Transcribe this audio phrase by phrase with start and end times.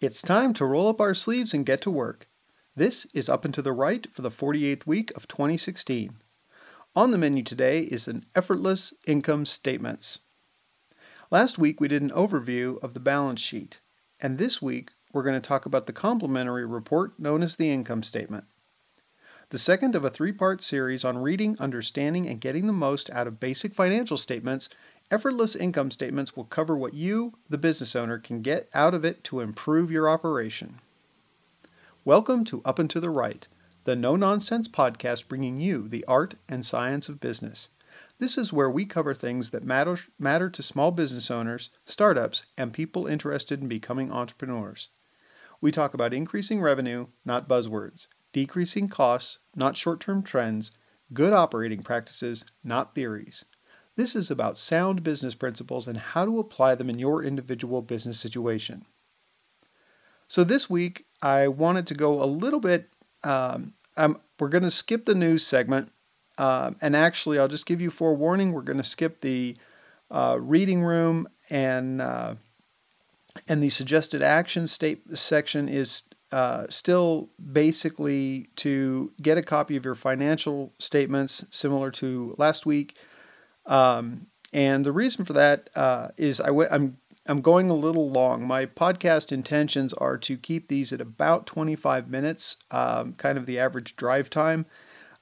[0.00, 2.26] It's time to roll up our sleeves and get to work.
[2.74, 6.16] This is Up and to the Right for the 48th week of 2016.
[6.96, 10.20] On the menu today is an effortless income statements.
[11.30, 13.82] Last week we did an overview of the balance sheet,
[14.18, 18.02] and this week we're going to talk about the complementary report known as the income
[18.02, 18.44] statement.
[19.50, 23.26] The second of a three part series on reading, understanding, and getting the most out
[23.26, 24.70] of basic financial statements
[25.12, 29.24] Effortless income statements will cover what you, the business owner, can get out of it
[29.24, 30.78] to improve your operation.
[32.04, 33.48] Welcome to Up and to the Right,
[33.82, 37.70] the no nonsense podcast bringing you the art and science of business.
[38.20, 42.72] This is where we cover things that matter, matter to small business owners, startups, and
[42.72, 44.90] people interested in becoming entrepreneurs.
[45.60, 50.70] We talk about increasing revenue, not buzzwords, decreasing costs, not short term trends,
[51.12, 53.44] good operating practices, not theories.
[53.96, 58.18] This is about sound business principles and how to apply them in your individual business
[58.18, 58.84] situation.
[60.28, 62.88] So, this week, I wanted to go a little bit.
[63.24, 63.74] Um,
[64.38, 65.90] we're going to skip the news segment.
[66.38, 69.56] Um, and actually, I'll just give you forewarning we're going to skip the
[70.10, 72.34] uh, reading room and uh,
[73.46, 79.84] and the suggested action state section is uh, still basically to get a copy of
[79.84, 82.96] your financial statements, similar to last week,
[83.66, 88.10] um, and the reason for that uh, is I w- I'm I'm going a little
[88.10, 88.46] long.
[88.46, 93.58] My podcast intentions are to keep these at about 25 minutes, um, kind of the
[93.58, 94.66] average drive time.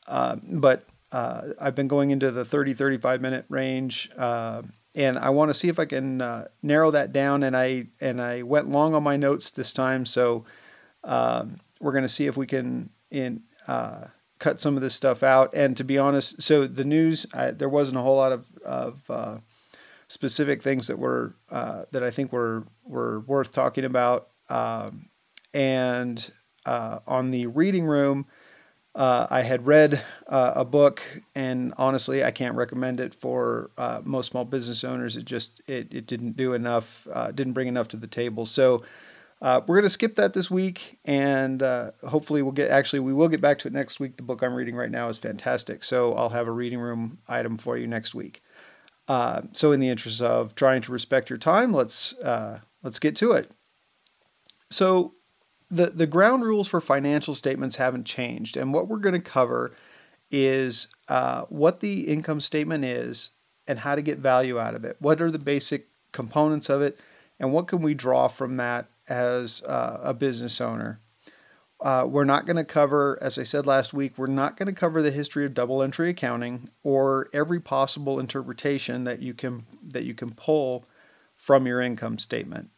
[0.07, 4.63] Uh, but uh, I've been going into the 30 35 minute range, uh,
[4.95, 7.43] and I want to see if I can uh, narrow that down.
[7.43, 10.45] And I and I went long on my notes this time, so
[11.05, 14.07] um, we're going to see if we can in uh,
[14.39, 15.55] cut some of this stuff out.
[15.55, 19.11] And to be honest, so the news I, there wasn't a whole lot of of
[19.11, 19.39] uh,
[20.09, 24.29] specific things that were uh, that I think were were worth talking about.
[24.49, 25.09] Um,
[25.55, 26.31] and
[26.67, 28.27] uh, on the reading room,
[28.95, 31.03] uh, I had read uh, a book,
[31.35, 35.17] and honestly, I can't recommend it for uh, most small business owners.
[35.17, 38.45] It just it, it didn't do enough, didn't bring enough to the table.
[38.45, 38.83] So
[39.41, 42.71] uh, we're going to skip that this week, and uh, hopefully we'll get.
[42.71, 44.17] Actually, we will get back to it next week.
[44.17, 47.57] The book I'm reading right now is fantastic, so I'll have a reading room item
[47.57, 48.43] for you next week.
[49.07, 53.15] Uh, so, in the interest of trying to respect your time, let's uh, let's get
[53.17, 53.53] to it.
[54.71, 55.15] So,
[55.71, 59.73] the the ground rules for financial statements haven't changed, and what we're going to cover
[60.33, 63.31] is uh, what the income statement is
[63.69, 64.97] and how to get value out of it.
[64.99, 66.99] What are the basic components of it,
[67.39, 71.01] and what can we draw from that as uh, a business owner.
[71.81, 74.73] Uh, we're not going to cover, as I said last week, we're not going to
[74.73, 80.03] cover the history of double entry accounting or every possible interpretation that you can that
[80.03, 80.85] you can pull
[81.37, 82.71] from your income statement.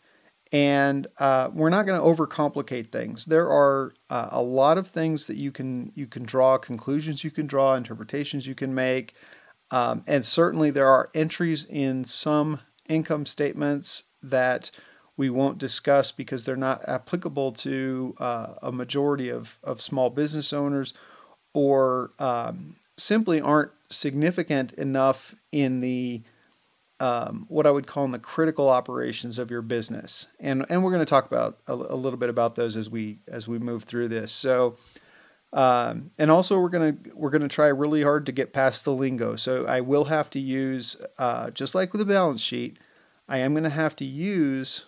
[0.53, 3.25] And uh, we're not going to overcomplicate things.
[3.25, 7.31] There are uh, a lot of things that you can you can draw conclusions, you
[7.31, 9.15] can draw interpretations, you can make,
[9.71, 14.71] um, and certainly there are entries in some income statements that
[15.17, 20.53] we won't discuss because they're not applicable to uh, a majority of, of small business
[20.53, 20.95] owners
[21.53, 26.23] or um, simply aren't significant enough in the
[27.01, 30.91] um, what I would call in the critical operations of your business, and and we're
[30.91, 33.85] going to talk about a, a, little bit about those as we as we move
[33.85, 34.33] through this.
[34.33, 34.77] So,
[35.55, 39.35] um, and also we're gonna we're gonna try really hard to get past the lingo.
[39.37, 42.79] So I will have to use uh, just like with a balance sheet,
[43.31, 44.85] I am going to have to use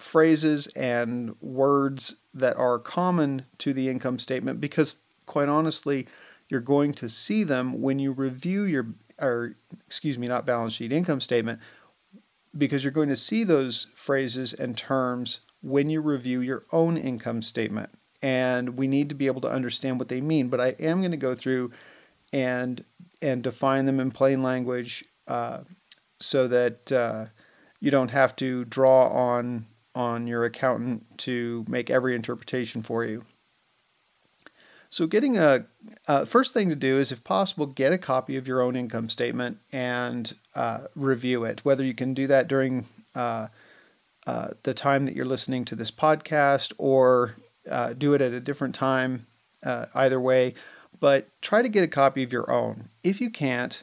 [0.00, 4.96] phrases and words that are common to the income statement because,
[5.26, 6.06] quite honestly,
[6.48, 9.56] you're going to see them when you review your, or
[9.86, 11.60] excuse me, not balance sheet, income statement,
[12.56, 17.42] because you're going to see those phrases and terms when you review your own income
[17.42, 17.90] statement.
[18.22, 20.48] And we need to be able to understand what they mean.
[20.48, 21.72] But I am going to go through
[22.32, 22.84] and
[23.22, 25.58] and define them in plain language uh,
[26.20, 27.26] so that uh,
[27.80, 33.24] you don't have to draw on on your accountant to make every interpretation for you.
[34.92, 35.66] So, getting a
[36.08, 39.08] uh, first thing to do is, if possible, get a copy of your own income
[39.08, 41.64] statement and uh, review it.
[41.64, 43.48] Whether you can do that during uh,
[44.26, 47.36] uh the time that you're listening to this podcast or
[47.70, 49.26] uh, do it at a different time,
[49.64, 50.54] uh, either way,
[50.98, 52.88] but try to get a copy of your own.
[53.04, 53.82] If you can't,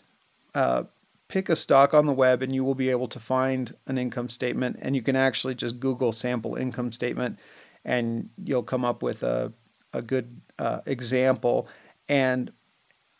[1.27, 4.29] pick a stock on the web and you will be able to find an income
[4.29, 7.37] statement and you can actually just google sample income statement
[7.83, 9.51] and you'll come up with a,
[9.93, 11.67] a good uh, example
[12.07, 12.51] and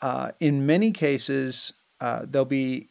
[0.02, 2.90] uh, in many cases uh, they'll be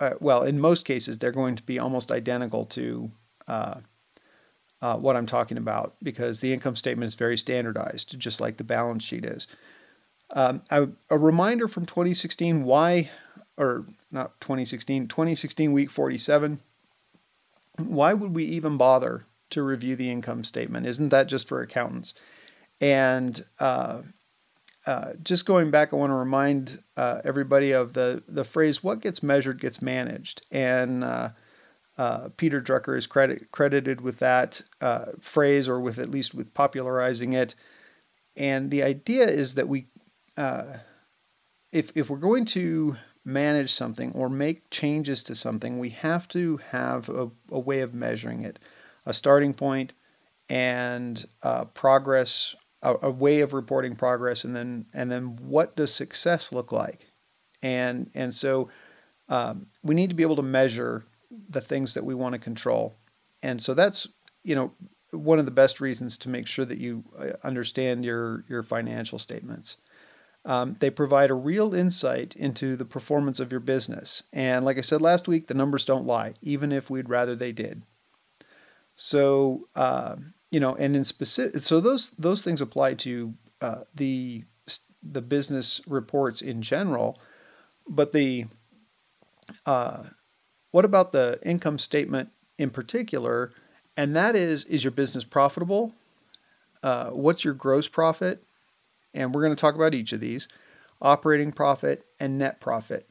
[0.00, 3.10] uh, well in most cases they're going to be almost identical to
[3.48, 3.74] uh,
[4.84, 8.64] uh, what I'm talking about because the income statement is very standardized, just like the
[8.64, 9.46] balance sheet is.
[10.30, 10.60] Um,
[11.10, 13.10] reminder from 2016 why,
[13.56, 16.60] or not 2016, 2016 week 47.
[17.76, 20.86] Why would we even bother to review the income statement?
[20.86, 22.14] Isn't that just for accountants?
[22.80, 24.02] And uh,
[24.86, 29.00] uh, just going back, I want to remind uh, everybody of the the phrase "what
[29.00, 31.30] gets measured gets managed," and uh,
[31.96, 36.52] uh, Peter Drucker is credit, credited with that uh, phrase, or with at least with
[36.52, 37.54] popularizing it.
[38.36, 39.86] And the idea is that we,
[40.36, 46.58] if if we're going to manage something or make changes to something, we have to
[46.70, 48.58] have a, a way of measuring it,
[49.06, 49.94] a starting point,
[50.48, 51.24] and
[51.72, 52.54] progress
[52.84, 57.08] a, a way of reporting progress, and then and then what does success look like,
[57.62, 58.68] and and so
[59.28, 61.06] um, we need to be able to measure
[61.48, 62.94] the things that we want to control,
[63.42, 64.06] and so that's
[64.44, 64.72] you know
[65.10, 69.18] one of the best reasons to make sure that you uh, understand your your financial
[69.18, 69.78] statements.
[70.46, 74.24] Um, they provide a real insight into the performance of your business.
[74.32, 77.52] And like I said last week, the numbers don't lie, even if we'd rather they
[77.52, 77.82] did.
[78.96, 80.16] So, uh,
[80.50, 84.44] you know, and in specific, so those those things apply to uh, the
[85.02, 87.18] the business reports in general,
[87.88, 88.46] but the
[89.66, 90.04] uh,
[90.70, 93.52] what about the income statement in particular?
[93.96, 95.92] And that is, is your business profitable?
[96.82, 98.43] Uh, what's your gross profit?
[99.14, 100.48] And we're going to talk about each of these:
[101.00, 103.08] operating profit and net profit.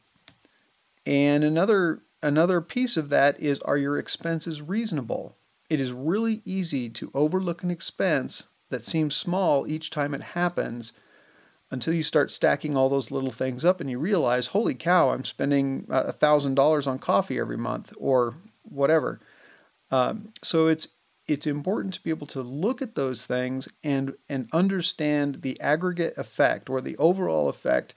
[1.05, 5.37] And another another piece of that is, are your expenses reasonable?
[5.69, 10.93] It is really easy to overlook an expense that seems small each time it happens
[11.71, 15.23] until you start stacking all those little things up and you realize, holy cow, I'm
[15.23, 19.19] spending a $1,000 on coffee every month or whatever.
[19.89, 20.87] Um, so it's
[21.27, 26.13] it's important to be able to look at those things and and understand the aggregate
[26.17, 27.95] effect or the overall effect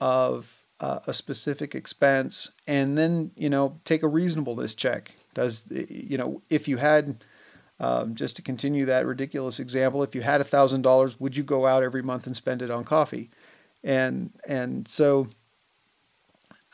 [0.00, 5.12] of uh, a specific expense, and then you know take a reasonableness check.
[5.34, 7.24] Does you know if you had
[7.80, 11.42] um, just to continue that ridiculous example, if you had a thousand dollars, would you
[11.42, 13.30] go out every month and spend it on coffee?
[13.82, 15.28] And and so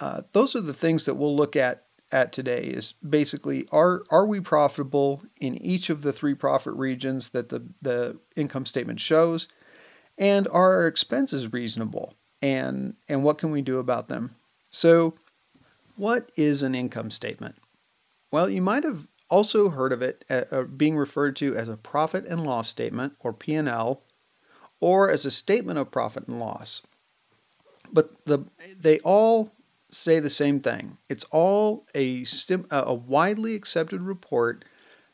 [0.01, 2.65] uh, those are the things that we'll look at at today.
[2.65, 7.67] Is basically are are we profitable in each of the three profit regions that the
[7.83, 9.49] the income statement shows,
[10.19, 12.15] and are our expenses reasonable?
[12.43, 14.35] And and what can we do about them?
[14.71, 15.15] So,
[15.97, 17.57] what is an income statement?
[18.31, 21.77] Well, you might have also heard of it uh, uh, being referred to as a
[21.77, 24.03] profit and loss statement or P&L
[24.81, 26.83] or as a statement of profit and loss.
[27.93, 28.45] But the
[28.79, 29.53] they all
[29.93, 30.99] say the same thing.
[31.09, 32.25] It's all a
[32.71, 34.65] a widely accepted report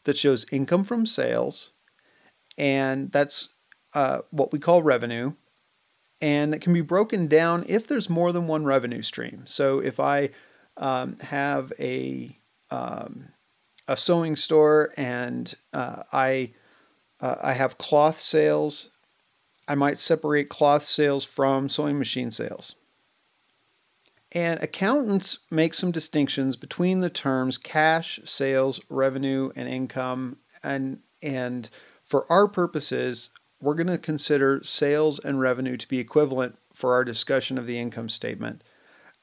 [0.04, 1.70] that shows income from sales
[2.56, 3.50] and that's
[3.94, 5.32] uh, what we call revenue
[6.20, 9.42] and it can be broken down if there's more than one revenue stream.
[9.46, 10.30] So if I
[10.76, 12.38] um, have a
[12.70, 13.28] um,
[13.88, 16.52] a sewing store and uh, I
[17.20, 18.90] uh, I have cloth sales.
[19.68, 22.76] I might separate cloth sales from sewing machine sales.
[24.36, 30.36] And accountants make some distinctions between the terms cash, sales, revenue, and income.
[30.62, 31.70] And, and
[32.04, 33.30] for our purposes,
[33.62, 37.78] we're going to consider sales and revenue to be equivalent for our discussion of the
[37.78, 38.62] income statement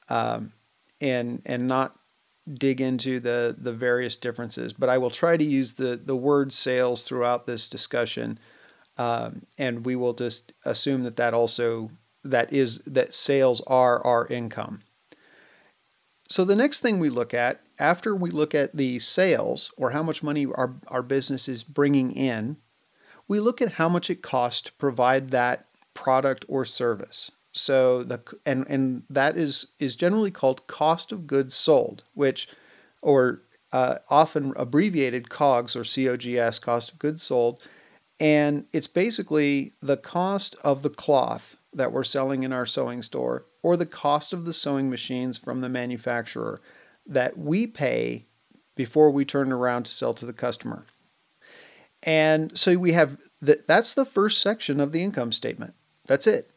[0.09, 0.51] um,
[0.99, 1.95] and, and not
[2.51, 6.51] dig into the the various differences, but I will try to use the the word
[6.51, 8.39] sales throughout this discussion,
[8.97, 11.91] um, and we will just assume that that also
[12.23, 14.81] that is that sales are our income.
[16.33, 20.01] So the next thing we look at after we look at the sales or how
[20.01, 22.57] much money our our business is bringing in,
[23.27, 27.29] we look at how much it costs to provide that product or service.
[27.51, 32.49] So the and and that is is generally called cost of goods sold, which
[33.03, 37.61] or uh, often abbreviated COGS or COGS, cost of goods sold,
[38.19, 43.45] and it's basically the cost of the cloth that we're selling in our sewing store
[43.63, 46.61] or the cost of the sewing machines from the manufacturer
[47.07, 48.25] that we pay
[48.75, 50.85] before we turn around to sell to the customer.
[52.03, 55.73] And so we have that that's the first section of the income statement.
[56.05, 56.51] That's it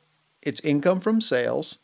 [0.46, 1.78] it's income from sales,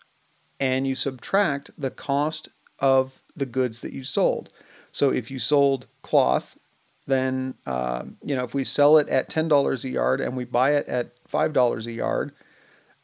[0.61, 2.49] and you subtract the cost
[2.79, 4.51] of the goods that you sold.
[4.93, 6.57] So if you sold cloth,
[7.07, 10.45] then uh, you know if we sell it at ten dollars a yard and we
[10.45, 12.33] buy it at five dollars a yard,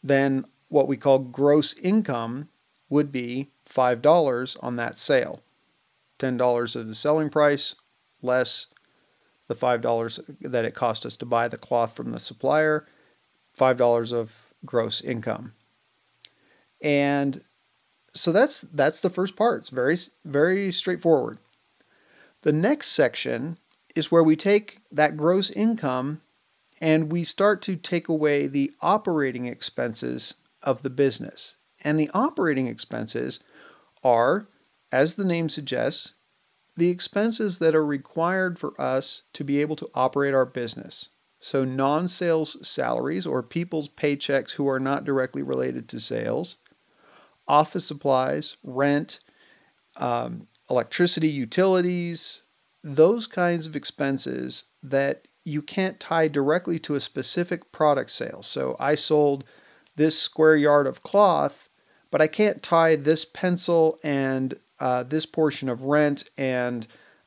[0.03, 2.49] then what we call gross income
[2.89, 5.43] would be five dollars on that sale.
[6.19, 7.75] Ten dollars of the selling price
[8.23, 8.67] less
[9.49, 12.87] the $5 that it cost us to buy the cloth from the supplier,
[13.59, 15.55] $5 of gross income.
[16.81, 17.43] And
[18.15, 19.61] so that's that's the first part.
[19.61, 21.39] It's very very straightforward.
[22.43, 23.59] The next section
[23.97, 26.21] is where we take that gross income
[26.81, 30.35] and we start to take away the operating expenses
[30.69, 31.57] of the business.
[31.83, 33.41] And the operating expenses
[34.05, 34.49] are,
[34.93, 36.13] as the name suggests,
[36.77, 41.09] the expenses that are required for us to be able to operate our business.
[41.41, 46.59] So, non sales salaries or people's paychecks who are not directly related to sales,
[47.47, 49.21] office supplies, rent,
[49.97, 52.43] um, electricity, utilities,
[52.85, 58.43] those kinds of expenses that you can't tie directly to a specific product sale.
[58.43, 59.45] So I sold
[59.99, 61.69] this square yard of cloth,
[62.11, 66.87] but I can't tie this pencil and uh, this portion of rent and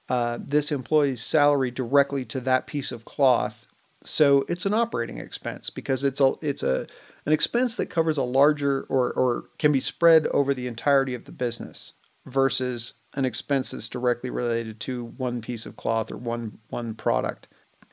[0.10, 3.68] uh, this employee's salary directly to that piece of cloth.
[4.04, 6.88] So it's an operating expense because it's a it's a
[7.26, 11.26] an expense that covers a larger or, or can be spread over the entirety of
[11.26, 11.94] the business
[12.26, 17.48] versus an expense that's directly related to one piece of cloth or one one product.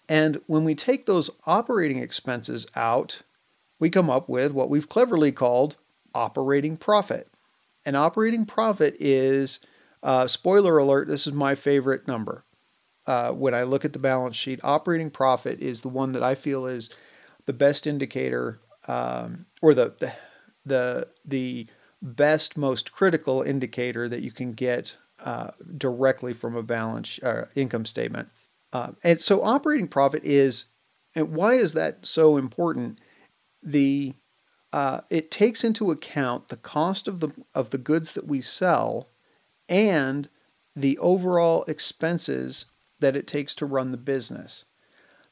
[0.08, 3.22] And when we take those operating expenses out,
[3.78, 5.76] we come up with what we've cleverly called
[6.14, 7.28] operating profit.
[7.84, 9.60] And operating profit is,
[10.02, 12.44] uh, spoiler alert, this is my favorite number.
[13.06, 16.34] Uh, when I look at the balance sheet, operating profit is the one that I
[16.34, 16.90] feel is
[17.46, 20.12] the best indicator um, or the, the
[20.66, 21.66] the the
[22.02, 27.84] best, most critical indicator that you can get uh, directly from a balance uh, income
[27.84, 28.28] statement.
[28.72, 30.66] Uh, and so operating profit is,
[31.14, 33.00] and why is that so important?
[33.62, 34.14] The
[34.72, 39.08] uh, it takes into account the cost of the of the goods that we sell
[39.68, 40.28] and
[40.76, 42.66] the overall expenses
[43.00, 44.64] that it takes to run the business.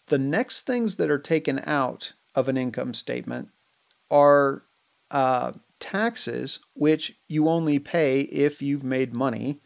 [0.07, 3.51] The next things that are taken out of an income statement
[4.11, 4.63] are
[5.11, 9.61] uh, taxes, which you only pay if you've made money,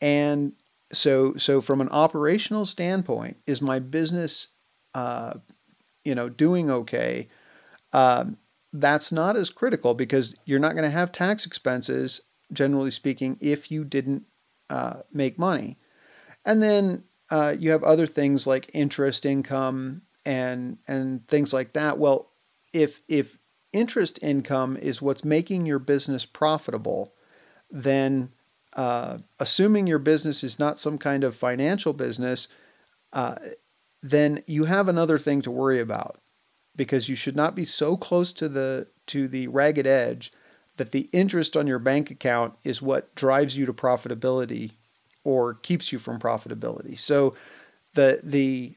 [0.00, 0.52] and
[0.92, 4.48] so so from an operational standpoint, is my business,
[4.94, 5.34] uh,
[6.04, 7.28] you know, doing okay?
[7.96, 8.36] Um,
[8.74, 12.20] that's not as critical because you're not going to have tax expenses,
[12.52, 14.24] generally speaking, if you didn't
[14.68, 15.78] uh, make money.
[16.44, 21.98] And then uh, you have other things like interest income and and things like that.
[21.98, 22.28] Well,
[22.74, 23.38] if if
[23.72, 27.14] interest income is what's making your business profitable,
[27.70, 28.30] then
[28.74, 32.48] uh, assuming your business is not some kind of financial business,
[33.14, 33.36] uh,
[34.02, 36.20] then you have another thing to worry about
[36.76, 40.32] because you should not be so close to the to the ragged edge
[40.76, 44.72] that the interest on your bank account is what drives you to profitability
[45.24, 46.98] or keeps you from profitability.
[46.98, 47.34] So
[47.94, 48.74] the the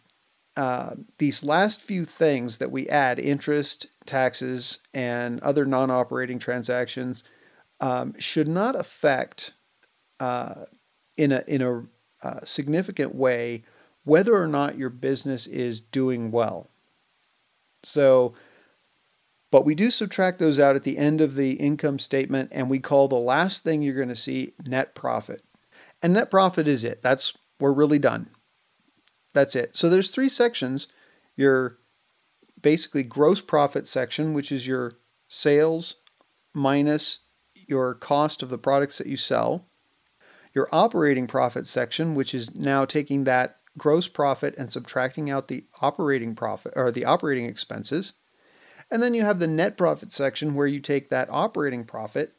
[0.57, 7.23] uh, these last few things that we add interest, taxes, and other non operating transactions
[7.79, 9.53] um, should not affect
[10.19, 10.65] uh,
[11.15, 11.83] in a, in a
[12.27, 13.63] uh, significant way
[14.03, 16.69] whether or not your business is doing well.
[17.83, 18.33] So,
[19.51, 22.79] but we do subtract those out at the end of the income statement, and we
[22.79, 25.43] call the last thing you're going to see net profit.
[26.01, 27.01] And net profit is it.
[27.01, 28.29] That's we're really done.
[29.33, 29.75] That's it.
[29.75, 30.87] So there's three sections.
[31.35, 31.77] Your
[32.61, 34.93] basically gross profit section, which is your
[35.27, 35.95] sales
[36.53, 37.19] minus
[37.69, 39.65] your cost of the products that you sell.
[40.53, 45.65] Your operating profit section, which is now taking that gross profit and subtracting out the
[45.81, 48.13] operating profit or the operating expenses.
[48.91, 52.33] And then you have the net profit section where you take that operating profit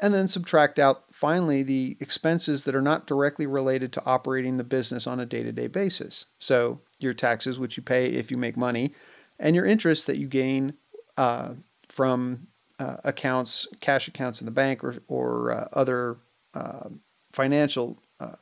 [0.00, 4.64] and then subtract out finally the expenses that are not directly related to operating the
[4.64, 6.26] business on a day to day basis.
[6.38, 8.94] So, your taxes, which you pay if you make money,
[9.38, 10.74] and your interest that you gain
[11.16, 11.54] uh,
[11.88, 12.46] from
[12.78, 16.18] uh, accounts, cash accounts in the bank or, or uh, other
[16.54, 16.88] uh,
[17.32, 18.36] financial uh,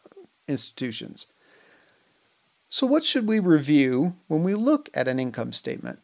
[0.48, 1.26] institutions.
[2.74, 6.00] So, what should we review when we look at an income statement?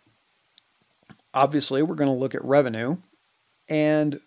[1.34, 2.98] Obviously, we're going to look at revenue,
[3.68, 4.20] and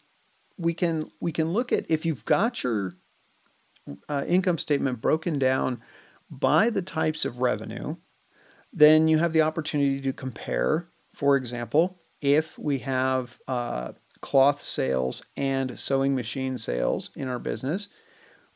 [0.57, 2.91] we can we can look at if you've got your
[4.09, 5.81] uh, income statement broken down
[6.29, 7.95] by the types of revenue,
[8.73, 10.89] then you have the opportunity to compare.
[11.13, 17.87] For example, if we have uh, cloth sales and sewing machine sales in our business,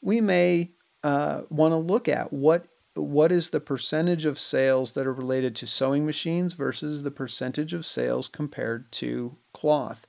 [0.02, 0.72] we may
[1.06, 2.68] uh, want to look at what
[3.02, 7.74] what is the percentage of sales that are related to sewing machines versus the percentage
[7.74, 10.08] of sales compared to cloth.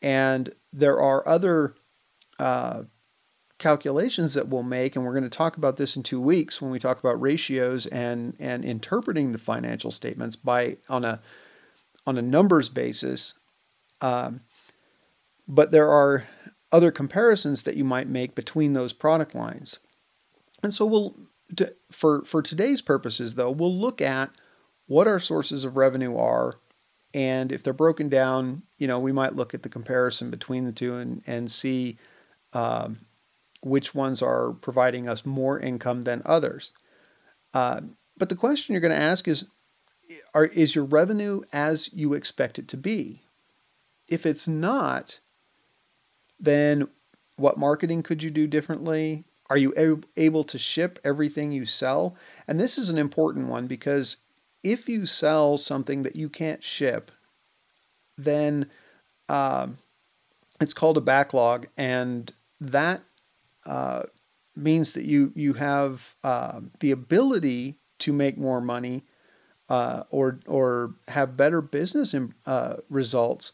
[0.00, 1.74] And there are other
[2.38, 2.84] uh,
[3.58, 6.70] calculations that we'll make, and we're going to talk about this in two weeks when
[6.70, 11.20] we talk about ratios and and interpreting the financial statements by on a
[12.06, 13.34] on a numbers basis.
[14.00, 14.40] Um,
[15.46, 16.26] but there are
[16.72, 19.78] other comparisons that you might make between those product lines,
[20.62, 21.14] and so we'll
[21.56, 24.30] to, for for today's purposes though we'll look at
[24.86, 26.56] what our sources of revenue are
[27.14, 30.72] and if they're broken down, you know, we might look at the comparison between the
[30.72, 31.98] two and, and see
[32.52, 33.00] um,
[33.60, 36.72] which ones are providing us more income than others.
[37.52, 37.82] Uh,
[38.16, 39.44] but the question you're going to ask is,
[40.34, 43.22] are, is your revenue as you expect it to be?
[44.08, 45.20] If it's not,
[46.40, 46.88] then
[47.36, 49.24] what marketing could you do differently?
[49.52, 52.16] Are you able to ship everything you sell?
[52.48, 54.16] And this is an important one because
[54.62, 57.12] if you sell something that you can't ship,
[58.16, 58.70] then
[59.28, 59.76] um,
[60.58, 62.32] it's called a backlog, and
[62.62, 63.02] that
[63.66, 64.04] uh,
[64.56, 69.04] means that you you have uh, the ability to make more money
[69.68, 73.52] uh, or or have better business in, uh, results,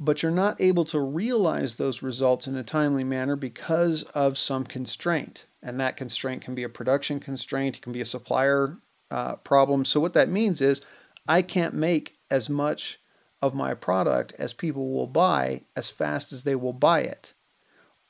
[0.00, 4.64] but you're not able to realize those results in a timely manner because of some
[4.64, 8.78] constraint, and that constraint can be a production constraint, it can be a supplier
[9.10, 9.84] uh, problem.
[9.84, 10.82] So, what that means is
[11.28, 12.98] I can't make as much
[13.42, 17.34] of my product as people will buy as fast as they will buy it.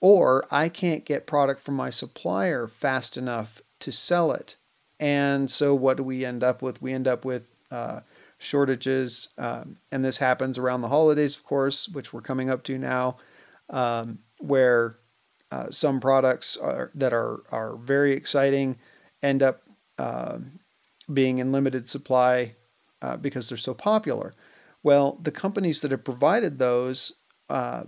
[0.00, 4.56] Or I can't get product from my supplier fast enough to sell it.
[5.00, 6.80] And so, what do we end up with?
[6.80, 8.00] We end up with uh,
[8.40, 12.78] shortages, um, and this happens around the holidays, of course, which we're coming up to
[12.78, 13.18] now,
[13.68, 14.96] um, where
[15.52, 18.78] uh, some products are, that are, are very exciting
[19.22, 19.62] end up
[19.98, 20.38] uh,
[21.12, 22.54] being in limited supply
[23.02, 24.32] uh, because they're so popular.
[24.82, 27.12] Well, the companies that have provided those
[27.50, 27.84] uh,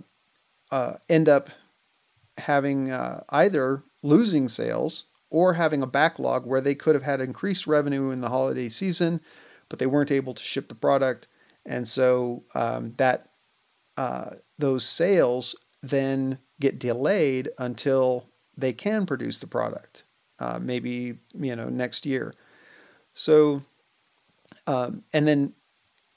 [0.71, 1.49] uh, end up
[2.37, 7.65] having uh, either losing sales or having a backlog where they could have had increased
[7.65, 9.19] revenue in the holiday season,
[9.73, 11.27] but they weren't able to ship the product,
[11.65, 13.29] and so um, that
[13.97, 20.03] uh, those sales then get delayed until they can produce the product,
[20.37, 22.35] uh, maybe you know next year.
[23.15, 23.63] So,
[24.67, 25.53] um, and then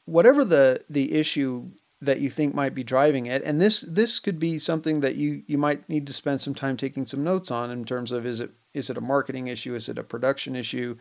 [0.05, 1.65] whatever the the issue
[2.03, 5.45] that you think might be driving it, and this this could be something that you
[5.47, 8.39] you might need to spend some time taking some notes on in terms of is
[8.39, 10.99] it is it a marketing issue, is it a production issue,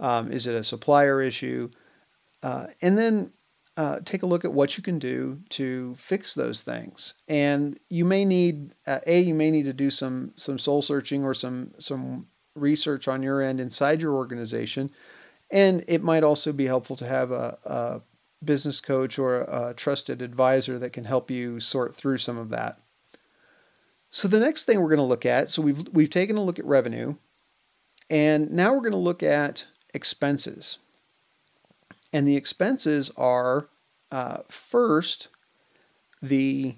[0.00, 1.70] um, is it a supplier issue,
[2.42, 3.32] uh, and then
[3.76, 7.14] uh, take a look at what you can do to fix those things.
[7.28, 11.24] And you may need uh, a you may need to do some some soul searching
[11.24, 14.90] or some some research on your end inside your organization
[15.50, 18.00] and it might also be helpful to have a, a
[18.44, 22.78] business coach or a trusted advisor that can help you sort through some of that.
[24.10, 26.58] So the next thing we're going to look at, so we've we've taken a look
[26.58, 27.16] at revenue,
[28.08, 30.78] and now we're going to look at expenses.
[32.12, 33.68] And the expenses are
[34.10, 35.28] uh, first
[36.22, 36.76] the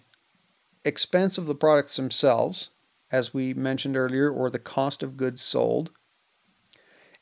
[0.85, 2.71] expense of the products themselves,
[3.13, 5.91] as we mentioned earlier, or the cost of goods sold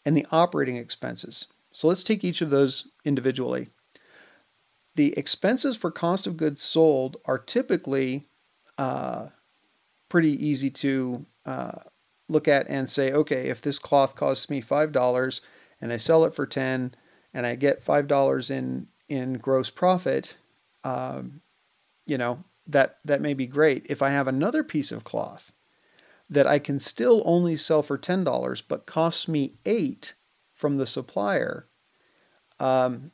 [0.04, 1.46] and the operating expenses.
[1.72, 3.68] So let's take each of those individually.
[4.96, 8.28] The expenses for cost of goods sold are typically
[8.78, 9.28] uh,
[10.08, 11.80] pretty easy to uh,
[12.28, 15.40] look at and say, okay, if this cloth costs me five dollars
[15.80, 16.94] and I sell it for ten,
[17.32, 20.36] and I get five dollars in in gross profit,
[20.84, 21.40] um,
[22.06, 23.86] you know that that may be great.
[23.88, 25.52] If I have another piece of cloth
[26.30, 30.14] that I can still only sell for $10 but costs me 8
[30.52, 31.66] from the supplier,
[32.60, 33.12] um,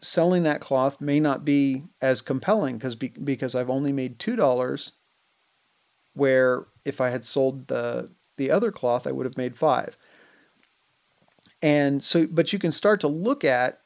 [0.00, 4.92] selling that cloth may not be as compelling because be, because I've only made $2
[6.14, 9.98] where if I had sold the the other cloth I would have made 5.
[11.66, 13.80] And so but you can start to look at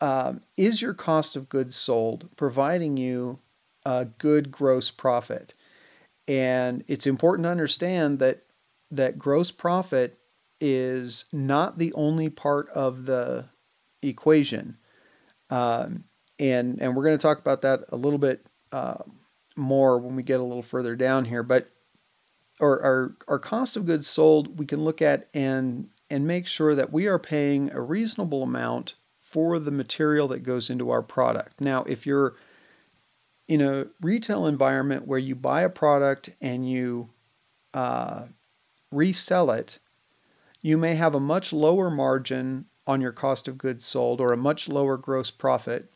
[0.00, 3.40] um, is your cost of goods sold providing you
[3.84, 5.52] a good gross profit?
[6.28, 8.44] And it's important to understand that
[8.92, 10.20] that gross profit
[10.60, 13.46] is not the only part of the
[14.02, 14.76] equation.
[15.50, 16.04] Um,
[16.38, 19.02] and and we're going to talk about that a little bit uh,
[19.56, 21.42] more when we get a little further down here.
[21.42, 21.70] But
[22.60, 26.74] our, our our cost of goods sold we can look at and and make sure
[26.74, 31.60] that we are paying a reasonable amount for the material that goes into our product.
[31.60, 32.36] Now, if you're
[33.48, 37.10] in a retail environment where you buy a product and you
[37.74, 38.26] uh,
[38.90, 39.78] resell it,
[40.62, 44.36] you may have a much lower margin on your cost of goods sold or a
[44.36, 45.90] much lower gross profit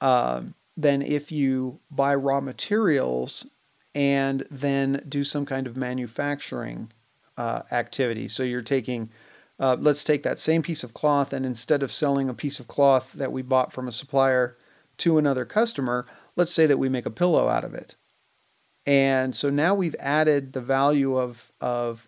[0.00, 0.42] uh,
[0.76, 3.46] than if you buy raw materials
[3.94, 6.92] and then do some kind of manufacturing
[7.36, 8.28] uh, activity.
[8.28, 9.10] So you're taking,
[9.58, 12.68] uh, let's take that same piece of cloth, and instead of selling a piece of
[12.68, 14.56] cloth that we bought from a supplier
[14.98, 17.96] to another customer, let's say that we make a pillow out of it.
[18.86, 22.06] And so now we've added the value of, of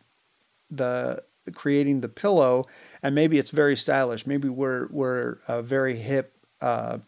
[0.71, 1.23] the
[1.55, 2.67] creating the pillow,
[3.03, 4.27] and maybe it's very stylish.
[4.27, 6.99] Maybe we're, we're a very hip uh,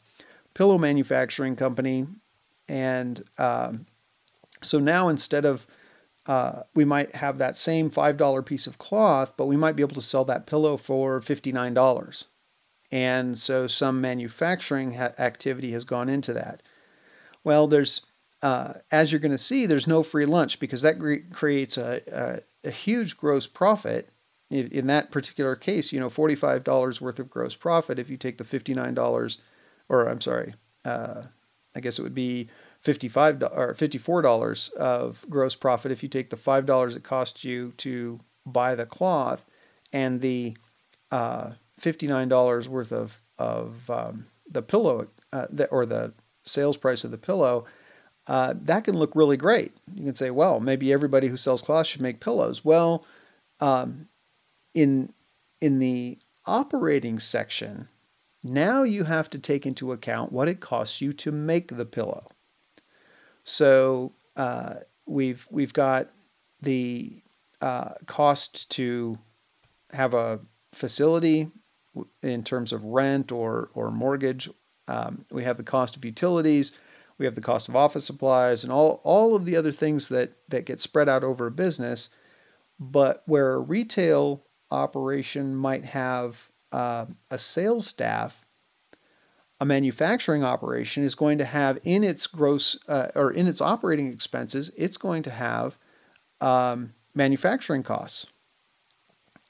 [0.54, 2.06] pillow manufacturing company.
[2.68, 3.86] And um,
[4.62, 5.66] so now instead of
[6.26, 9.94] uh, we might have that same $5 piece of cloth, but we might be able
[9.94, 12.26] to sell that pillow for $59.
[12.92, 16.62] And so some manufacturing ha- activity has gone into that.
[17.44, 18.02] Well, there's,
[18.42, 22.42] uh, as you're going to see, there's no free lunch because that cre- creates a,
[22.64, 24.10] a, a, huge gross profit.
[24.50, 28.36] In, in that particular case, you know, $45 worth of gross profit if you take
[28.36, 29.38] the $59,
[29.88, 30.54] or I'm sorry,
[30.84, 31.22] uh,
[31.74, 32.48] I guess it would be
[32.80, 37.44] fifty-five or fifty-four dollars of gross profit if you take the five dollars it cost
[37.44, 39.46] you to buy the cloth
[39.92, 40.56] and the
[41.10, 46.12] uh, fifty-nine dollars worth of of um, the pillow uh, the, or the
[46.44, 47.64] sales price of the pillow.
[48.26, 49.72] Uh, that can look really great.
[49.94, 52.64] You can say, well, maybe everybody who sells cloth should make pillows.
[52.64, 53.04] Well,
[53.60, 54.08] um,
[54.74, 55.12] in
[55.60, 57.88] in the operating section,
[58.42, 62.28] now you have to take into account what it costs you to make the pillow.
[63.44, 64.74] So uh,
[65.06, 66.08] we've we've got
[66.62, 67.22] the
[67.60, 69.18] uh, cost to
[69.92, 70.40] have a
[70.72, 71.50] facility
[72.22, 74.48] in terms of rent or or mortgage.
[74.88, 76.72] Um, we have the cost of utilities.
[77.18, 80.32] We have the cost of office supplies and all all of the other things that
[80.48, 82.08] that get spread out over a business.
[82.78, 88.46] But where a retail operation might have uh, a sales staff
[89.60, 94.10] a manufacturing operation is going to have in its gross uh, or in its operating
[94.10, 95.76] expenses, it's going to have
[96.40, 98.26] um, manufacturing costs.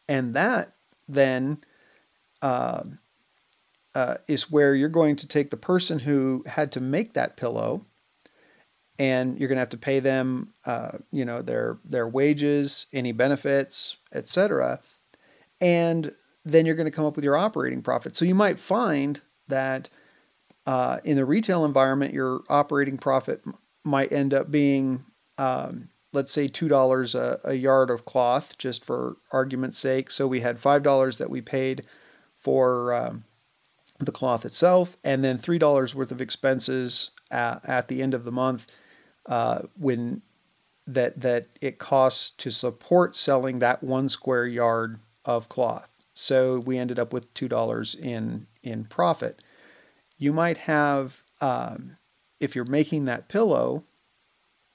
[0.08, 0.72] And that
[1.08, 1.58] then
[2.42, 2.82] uh,
[3.94, 7.86] uh, is where you're going to take the person who had to make that pillow
[8.98, 13.12] and you're going to have to pay them, uh, you know, their, their wages, any
[13.12, 14.80] benefits, etc.
[15.60, 16.12] And
[16.44, 18.16] then you're going to come up with your operating profit.
[18.16, 19.88] So you might find that
[20.66, 25.04] uh, in the retail environment, your operating profit m- might end up being,
[25.38, 30.10] um, let's say, $2 a, a yard of cloth, just for argument's sake.
[30.10, 31.86] So we had $5 that we paid
[32.36, 33.24] for um,
[33.98, 38.32] the cloth itself, and then $3 worth of expenses at, at the end of the
[38.32, 38.66] month
[39.26, 40.22] uh, when
[40.86, 45.90] that that it costs to support selling that one square yard of cloth.
[46.14, 49.40] So we ended up with two dollars in in profit
[50.20, 51.96] you might have, um,
[52.38, 53.84] if you're making that pillow,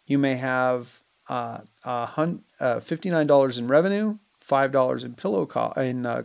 [0.07, 6.23] you may have uh, uh, $59 in revenue, $5 in pillow co- in, uh,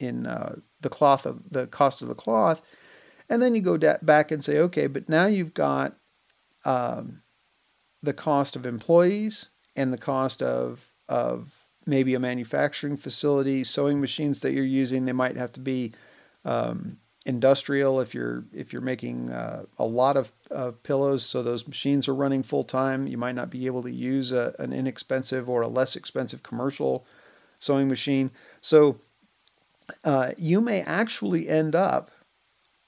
[0.00, 2.62] in uh, the cloth of the cost of the cloth.
[3.28, 5.96] And then you go da- back and say, okay, but now you've got
[6.64, 7.20] um,
[8.02, 14.40] the cost of employees and the cost of, of maybe a manufacturing facility, sewing machines
[14.40, 15.04] that you're using.
[15.04, 15.92] They might have to be
[16.46, 21.66] um, industrial if you're if you're making uh, a lot of, of pillows so those
[21.66, 25.48] machines are running full time you might not be able to use a, an inexpensive
[25.48, 27.06] or a less expensive commercial
[27.58, 28.30] sewing machine.
[28.60, 29.00] So
[30.04, 32.10] uh, you may actually end up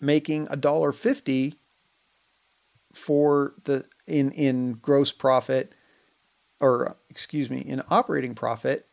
[0.01, 1.55] making a dollar fifty
[2.93, 5.75] for the in in gross profit
[6.61, 8.87] or excuse me in operating profit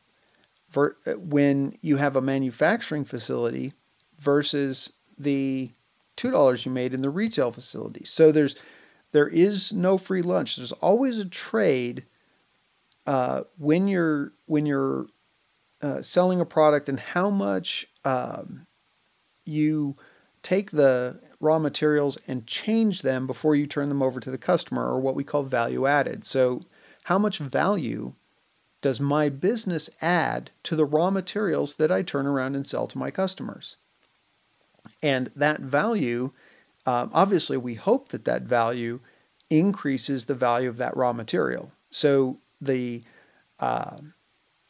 [0.67, 3.73] for when you have a manufacturing facility
[4.19, 5.71] versus the
[6.15, 8.05] two dollars you made in the retail facility.
[8.05, 8.55] So there's
[9.11, 10.55] there is no free lunch.
[10.55, 12.05] There's always a trade
[13.05, 15.07] uh, when you're when you're
[15.81, 18.65] uh, selling a product and how much um,
[19.45, 19.95] you
[20.41, 24.85] take the raw materials and change them before you turn them over to the customer,
[24.85, 26.25] or what we call value added.
[26.25, 26.61] So,
[27.03, 28.13] how much value
[28.81, 32.97] does my business add to the raw materials that I turn around and sell to
[32.97, 33.77] my customers?
[35.01, 36.31] And that value,
[36.85, 38.99] um, obviously, we hope that that value
[39.49, 41.71] increases the value of that raw material.
[41.91, 43.03] So the
[43.59, 43.97] uh,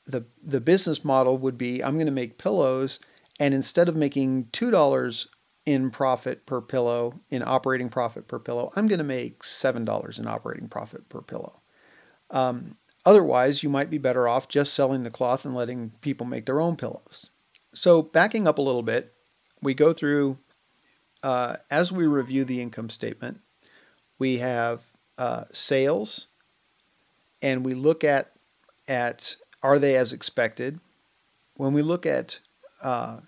[0.05, 2.99] the the business model would be I'm going to make pillows,
[3.39, 5.27] and instead of making two dollars
[5.65, 10.19] in profit per pillow, in operating profit per pillow, I'm going to make seven dollars
[10.19, 11.61] in operating profit per pillow.
[12.29, 16.45] Um, otherwise, you might be better off just selling the cloth and letting people make
[16.45, 17.29] their own pillows.
[17.73, 19.13] So backing up a little bit,
[19.63, 20.37] we go through,
[21.23, 23.39] uh, as we review the income statement,
[24.19, 24.83] we have
[25.17, 26.27] uh, sales,
[27.41, 28.31] and we look at
[28.87, 30.79] at are they as expected?
[31.55, 32.39] When we look at
[32.81, 33.19] uh,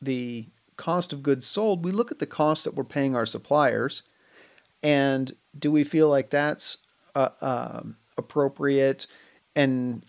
[0.00, 4.02] the cost of goods sold, we look at the cost that we're paying our suppliers,
[4.82, 6.78] and do we feel like that's
[7.14, 9.06] uh, um, appropriate?
[9.54, 10.04] And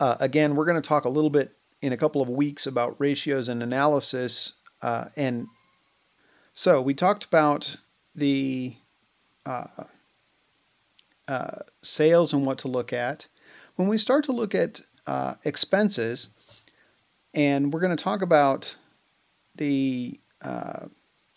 [0.00, 2.96] uh, again, we're going to talk a little bit in a couple of weeks about
[2.98, 4.54] ratios and analysis.
[4.82, 5.48] Uh, and
[6.54, 7.76] so we talked about
[8.14, 8.76] the
[9.46, 9.84] uh,
[11.26, 13.26] uh, sales and what to look at.
[13.76, 16.28] When we start to look at uh, expenses,
[17.34, 18.76] and we're going to talk about
[19.54, 20.86] the, uh,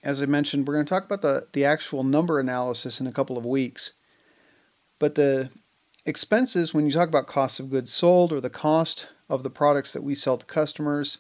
[0.03, 3.11] as I mentioned, we're going to talk about the, the actual number analysis in a
[3.11, 3.93] couple of weeks.
[4.97, 5.49] But the
[6.05, 9.93] expenses, when you talk about cost of goods sold or the cost of the products
[9.93, 11.19] that we sell to customers,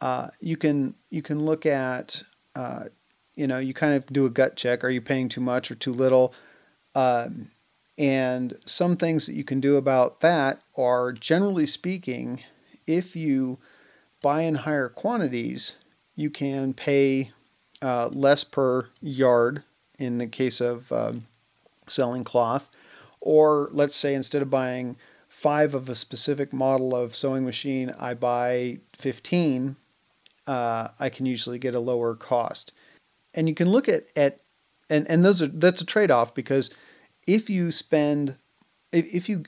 [0.00, 2.22] uh, you can you can look at
[2.54, 2.84] uh,
[3.34, 4.84] you know you kind of do a gut check.
[4.84, 6.34] Are you paying too much or too little?
[6.94, 7.50] Um,
[7.98, 12.42] and some things that you can do about that are generally speaking,
[12.86, 13.58] if you
[14.20, 15.76] buy in higher quantities,
[16.14, 17.30] you can pay
[17.80, 19.62] uh, less per yard
[19.98, 21.26] in the case of um,
[21.86, 22.68] selling cloth.
[23.20, 24.96] Or let's say instead of buying
[25.28, 29.76] five of a specific model of sewing machine, I buy 15,
[30.46, 32.72] uh, I can usually get a lower cost.
[33.34, 34.40] And you can look at, at
[34.88, 36.70] and, and those are that's a trade-off because
[37.26, 38.36] if you spend
[38.92, 39.44] if, if you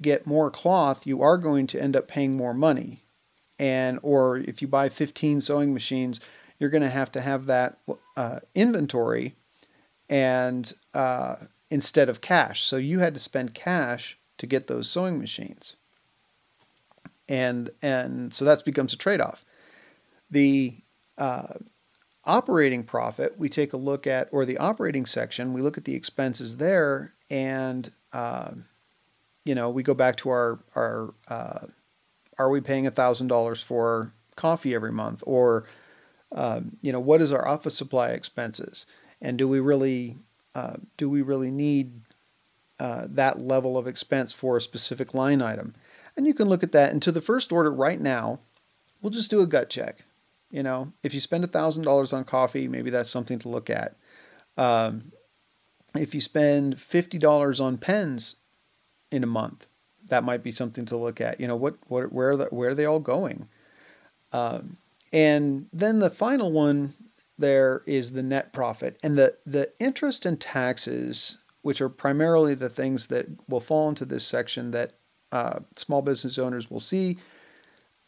[0.00, 3.02] get more cloth, you are going to end up paying more money.
[3.58, 6.20] And or if you buy 15 sewing machines,
[6.58, 7.78] you're going to have to have that
[8.16, 9.34] uh, inventory
[10.08, 11.36] and uh,
[11.70, 12.62] instead of cash.
[12.62, 15.74] So you had to spend cash to get those sewing machines.
[17.28, 19.44] And and so that becomes a trade-off.
[20.30, 20.76] The
[21.16, 21.54] uh,
[22.24, 25.94] operating profit, we take a look at, or the operating section, we look at the
[25.94, 28.52] expenses there, and uh,
[29.44, 31.66] you know we go back to our our uh,
[32.38, 35.64] are we paying a thousand dollars for coffee every month, or
[36.32, 38.86] um, you know what is our office supply expenses,
[39.20, 40.16] and do we really
[40.54, 42.00] uh, do we really need
[42.78, 45.74] uh, that level of expense for a specific line item?
[46.16, 46.92] And you can look at that.
[46.92, 48.40] And to the first order right now,
[49.00, 50.04] we'll just do a gut check.
[50.50, 53.96] You know, if you spend $1,000 on coffee, maybe that's something to look at.
[54.56, 55.12] Um,
[55.94, 58.36] if you spend $50 on pens
[59.10, 59.66] in a month,
[60.08, 61.38] that might be something to look at.
[61.40, 63.48] You know, what, what where, the, where are they all going?
[64.32, 64.78] Um,
[65.12, 66.94] and then the final one
[67.38, 68.98] there is the net profit.
[69.02, 74.04] And the, the interest and taxes, which are primarily the things that will fall into
[74.04, 74.92] this section that
[75.30, 77.18] uh, small business owners will see,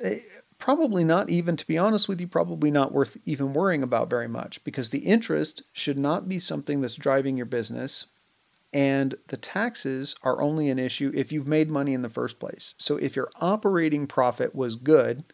[0.01, 0.19] eh,
[0.61, 4.29] probably not even, to be honest with you, probably not worth even worrying about very
[4.29, 8.07] much because the interest should not be something that's driving your business.
[8.73, 12.75] And the taxes are only an issue if you've made money in the first place.
[12.79, 15.25] So if your operating profit was good,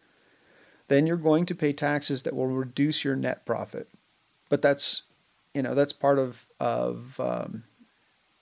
[0.87, 3.89] then you're going to pay taxes that will reduce your net profit.
[4.49, 5.03] But that's,
[5.53, 7.63] you know, that's part of of um,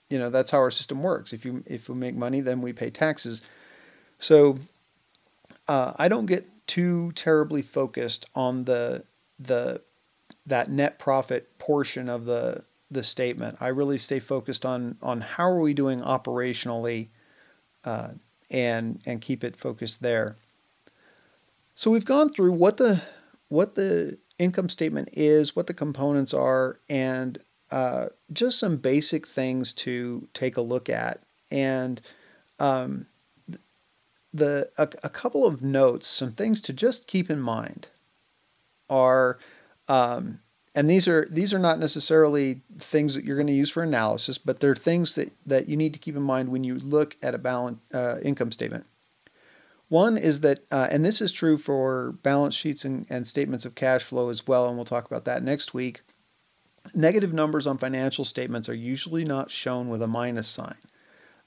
[0.08, 1.32] you know that's how our system works.
[1.32, 3.42] If you if we make money, then we pay taxes.
[4.18, 4.58] So
[5.68, 9.04] uh, I don't get too terribly focused on the
[9.38, 9.82] the
[10.46, 13.58] that net profit portion of the the statement.
[13.60, 17.08] I really stay focused on on how are we doing operationally,
[17.84, 18.10] uh,
[18.50, 20.36] and and keep it focused there.
[21.74, 23.02] So we've gone through what the
[23.48, 27.38] what the income statement is, what the components are, and
[27.70, 31.22] uh, just some basic things to take a look at.
[31.50, 32.00] And
[32.58, 33.06] um,
[34.36, 37.88] the a, a, couple of notes, some things to just keep in mind
[38.88, 39.38] are,
[39.88, 40.40] um,
[40.74, 44.38] and these are these are not necessarily things that you're going to use for analysis,
[44.38, 47.34] but they're things that that you need to keep in mind when you look at
[47.34, 48.86] a balance uh, income statement.
[49.88, 53.76] One is that, uh, and this is true for balance sheets and, and statements of
[53.76, 56.00] cash flow as well, and we'll talk about that next week.
[56.92, 60.76] Negative numbers on financial statements are usually not shown with a minus sign.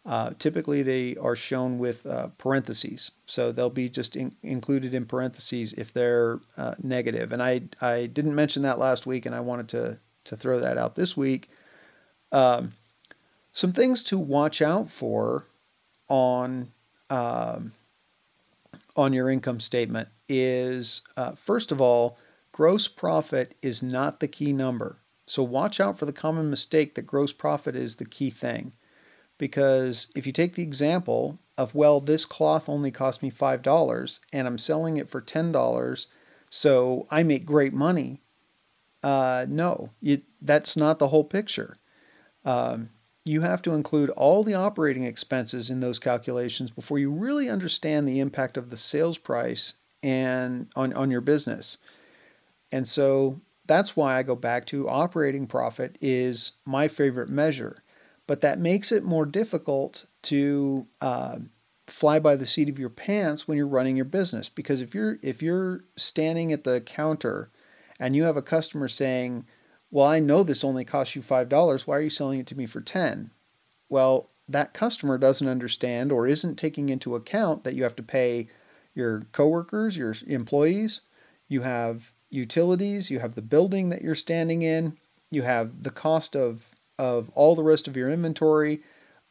[0.10, 5.06] Uh, typically, they are shown with uh, parentheses, so they'll be just in, included in
[5.06, 7.32] parentheses if they're uh, negative.
[7.32, 10.80] And I I didn't mention that last week, and I wanted to to throw that
[10.80, 11.52] out this week.
[12.32, 12.74] Um,
[13.52, 15.46] some things to watch out for
[16.08, 16.72] on
[17.12, 17.74] um,
[18.96, 22.18] on your income statement is uh, first of all,
[22.52, 24.98] gross profit is not the key number.
[25.28, 28.74] So watch out for the common mistake that gross profit is the key thing.
[29.40, 34.48] Because if you take the example of, well, this cloth only cost me $5 and
[34.48, 36.08] I'm selling it for $10,
[36.52, 38.22] so I make great money.
[39.02, 39.90] Uh, no,
[40.42, 41.76] that's not the whole picture.
[42.46, 42.90] Um,
[43.26, 48.08] you have to include all the operating expenses in those calculations before you really understand
[48.08, 49.74] the impact of the sales price
[50.04, 51.78] and on, on your business.
[52.72, 57.84] And so that's why I go back to operating profit is my favorite measure.
[58.30, 61.40] But that makes it more difficult to uh,
[61.88, 65.18] fly by the seat of your pants when you're running your business because if you're
[65.24, 67.50] if you're standing at the counter
[68.00, 69.48] and you have a customer saying,
[69.90, 71.88] "Well, I know this only costs you $5.
[71.88, 73.32] Why are you selling it to me for 10?"
[73.90, 78.48] Well, that customer doesn't understand or isn't taking into account that you have to pay
[78.94, 81.02] your coworkers, your employees,
[81.48, 85.00] you have utilities, you have the building that you're standing in,
[85.32, 86.69] you have the cost of
[87.00, 88.82] of all the rest of your inventory,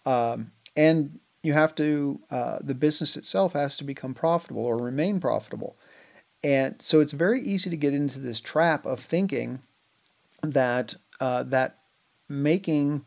[0.06, 5.20] um, and you have to uh, the business itself has to become profitable or remain
[5.20, 5.76] profitable.
[6.42, 9.60] And so it's very easy to get into this trap of thinking
[10.42, 11.78] that uh, that
[12.28, 13.04] making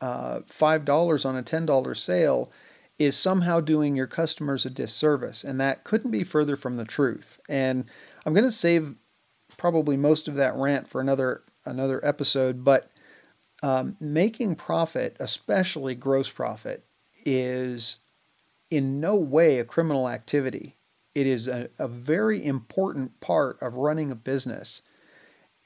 [0.00, 2.50] uh, five dollars on a ten dollar sale
[2.98, 7.40] is somehow doing your customers a disservice, and that couldn't be further from the truth.
[7.48, 7.84] And
[8.24, 8.94] I'm going to save
[9.56, 12.90] probably most of that rant for another another episode, but
[13.62, 16.84] um, making profit, especially gross profit,
[17.24, 17.96] is
[18.70, 20.76] in no way a criminal activity.
[21.14, 24.82] It is a, a very important part of running a business.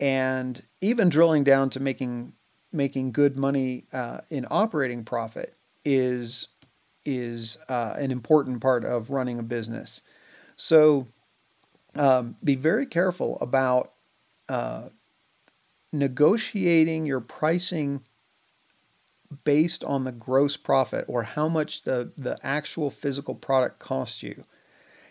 [0.00, 2.32] And even drilling down to making
[2.72, 6.48] making good money uh, in operating profit is
[7.04, 10.00] is uh, an important part of running a business.
[10.56, 11.06] So
[11.94, 13.92] um, be very careful about
[14.48, 14.88] uh,
[15.94, 18.02] negotiating your pricing
[19.44, 24.42] based on the gross profit or how much the, the actual physical product costs you.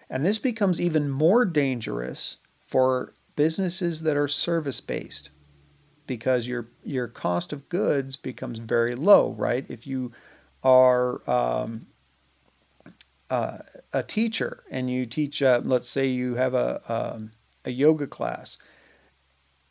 [0.10, 5.30] And this becomes even more dangerous for businesses that are service based
[6.06, 9.66] because your your cost of goods becomes very low, right?
[9.70, 10.12] If you
[10.64, 11.88] are um,
[13.30, 13.60] uh,
[13.94, 17.32] a teacher and you teach, uh, let's say you have a um,
[17.66, 18.58] a yoga class,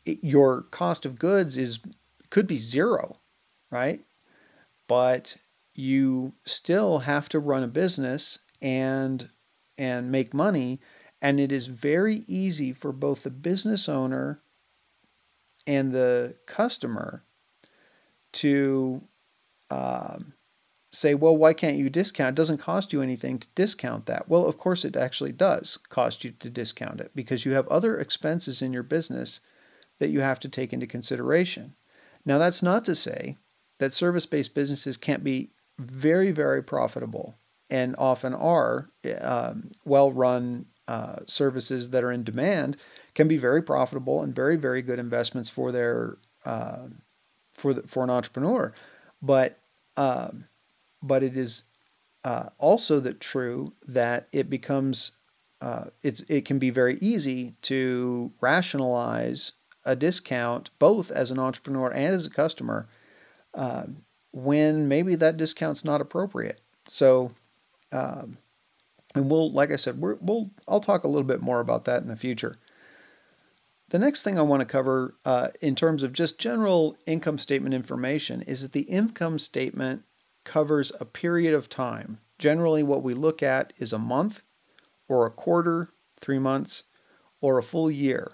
[0.05, 1.79] your cost of goods is
[2.29, 3.19] could be zero,
[3.71, 4.01] right?
[4.87, 5.37] But
[5.75, 9.29] you still have to run a business and
[9.77, 10.79] and make money,
[11.21, 14.41] and it is very easy for both the business owner
[15.65, 17.23] and the customer
[18.33, 19.01] to
[19.69, 20.33] um,
[20.91, 22.33] say, well, why can't you discount?
[22.33, 24.29] It doesn't cost you anything to discount that.
[24.29, 27.97] Well, of course, it actually does cost you to discount it because you have other
[27.97, 29.39] expenses in your business
[29.99, 31.75] that you have to take into consideration.
[32.25, 33.37] Now, that's not to say
[33.79, 37.35] that service based businesses can't be very, very profitable
[37.69, 38.89] and often are
[39.21, 42.77] um, well run uh, services that are in demand
[43.15, 46.87] can be very profitable and very, very good investments for their uh,
[47.53, 48.73] for the, for an entrepreneur.
[49.21, 49.59] But
[49.95, 50.45] um,
[51.01, 51.63] but it is
[52.23, 55.11] uh, also that true that it becomes
[55.61, 59.53] uh, it's it can be very easy to rationalize
[59.85, 62.87] a discount both as an entrepreneur and as a customer
[63.53, 63.83] uh,
[64.31, 66.59] when maybe that discount's not appropriate.
[66.87, 67.31] So,
[67.91, 68.37] um,
[69.15, 72.01] and we'll like I said, we will I'll talk a little bit more about that
[72.01, 72.55] in the future.
[73.89, 77.75] The next thing I want to cover uh, in terms of just general income statement
[77.75, 80.03] information is that the income statement
[80.43, 82.17] covers a period of time.
[82.39, 84.41] Generally, what we look at is a month,
[85.07, 86.83] or a quarter, three months,
[87.39, 88.31] or a full year.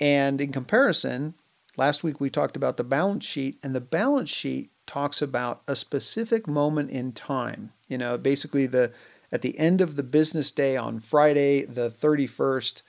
[0.00, 1.34] And in comparison,
[1.76, 5.76] last week we talked about the balance sheet, and the balance sheet talks about a
[5.76, 7.72] specific moment in time.
[7.88, 8.92] You know, basically the
[9.32, 12.82] at the end of the business day on Friday the 31st,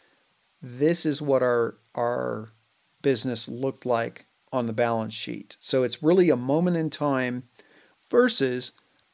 [0.62, 2.50] this is what our our
[3.02, 5.58] business looked like on the balance sheet.
[5.60, 7.44] So it's really a moment in time
[8.10, 8.72] versus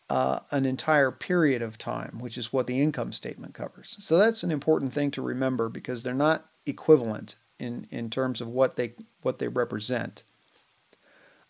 [0.10, 3.96] uh, an entire period of time, which is what the income statement covers.
[4.00, 8.48] So that's an important thing to remember because they're not equivalent in, in terms of
[8.48, 10.24] what they what they represent.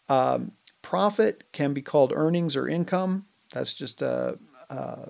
[0.10, 3.26] Um, profit can be called earnings or income.
[3.54, 4.38] That's just a,
[4.70, 5.10] a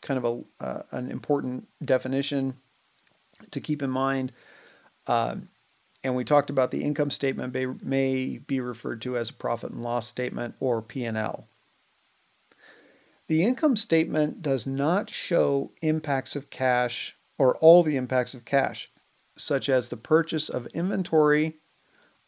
[0.00, 2.54] kind of a, an important definition
[3.50, 4.32] to keep in mind.
[5.06, 5.36] Uh,
[6.04, 9.70] and we talked about the income statement may, may be referred to as a profit
[9.70, 11.48] and loss statement or P&L.
[13.28, 18.91] The income statement does not show impacts of cash or all the impacts of cash,
[19.36, 21.56] such as the purchase of inventory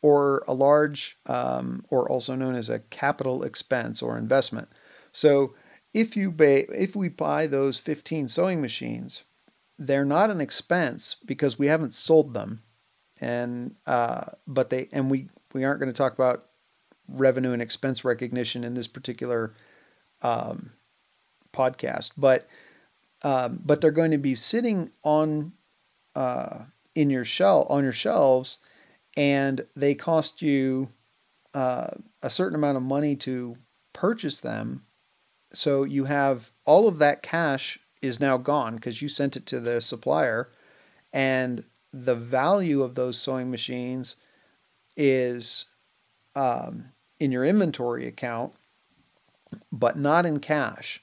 [0.03, 4.69] or a large, um, or also known as a capital expense or investment.
[5.13, 5.55] So
[5.95, 9.25] if you buy, if we buy those 15 sewing machines,
[9.79, 12.63] they're not an expense because we haven't sold them,
[13.21, 16.47] and uh, but they and we we aren't going to talk about
[17.09, 19.55] revenue and expense recognition in this particular
[20.23, 20.73] um,
[21.53, 22.47] podcast, but
[23.23, 25.53] um, but they're going to be sitting on
[26.15, 28.59] uh, in your shell on your shelves,
[29.16, 30.88] and they cost you
[31.55, 31.88] uh,
[32.22, 33.57] a certain amount of money to
[33.92, 34.84] purchase them.
[35.53, 39.61] So you have all of that cash is now gone because you sent it to
[39.61, 40.51] the supplier,
[41.12, 44.16] and the value of those sewing machines
[44.97, 45.66] is
[46.34, 46.86] um,
[47.20, 48.53] in your inventory account,
[49.70, 51.01] but not in cash.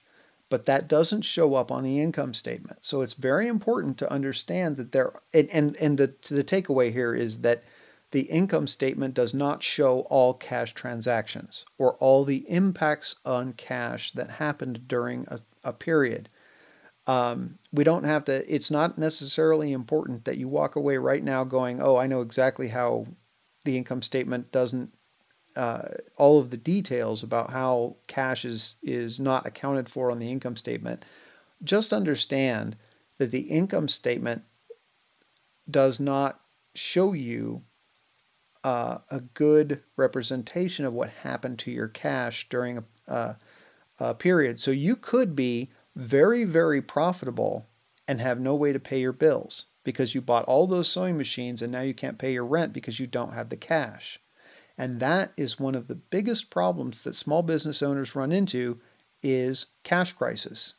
[0.51, 2.85] But that doesn't show up on the income statement.
[2.85, 7.15] So it's very important to understand that there, and, and, and the, the takeaway here
[7.15, 7.63] is that
[8.11, 14.11] the income statement does not show all cash transactions or all the impacts on cash
[14.11, 16.27] that happened during a, a period.
[17.07, 21.45] Um, we don't have to, it's not necessarily important that you walk away right now
[21.45, 23.07] going, oh, I know exactly how
[23.63, 24.93] the income statement doesn't,
[25.55, 30.31] uh, all of the details about how cash is, is not accounted for on the
[30.31, 31.03] income statement.
[31.63, 32.75] Just understand
[33.17, 34.43] that the income statement
[35.69, 36.39] does not
[36.73, 37.63] show you
[38.63, 43.35] uh, a good representation of what happened to your cash during a,
[43.99, 44.59] a period.
[44.59, 47.67] So you could be very, very profitable
[48.07, 51.61] and have no way to pay your bills because you bought all those sewing machines
[51.61, 54.19] and now you can't pay your rent because you don't have the cash.
[54.77, 58.79] And that is one of the biggest problems that small business owners run into
[59.21, 60.75] is cash crisis.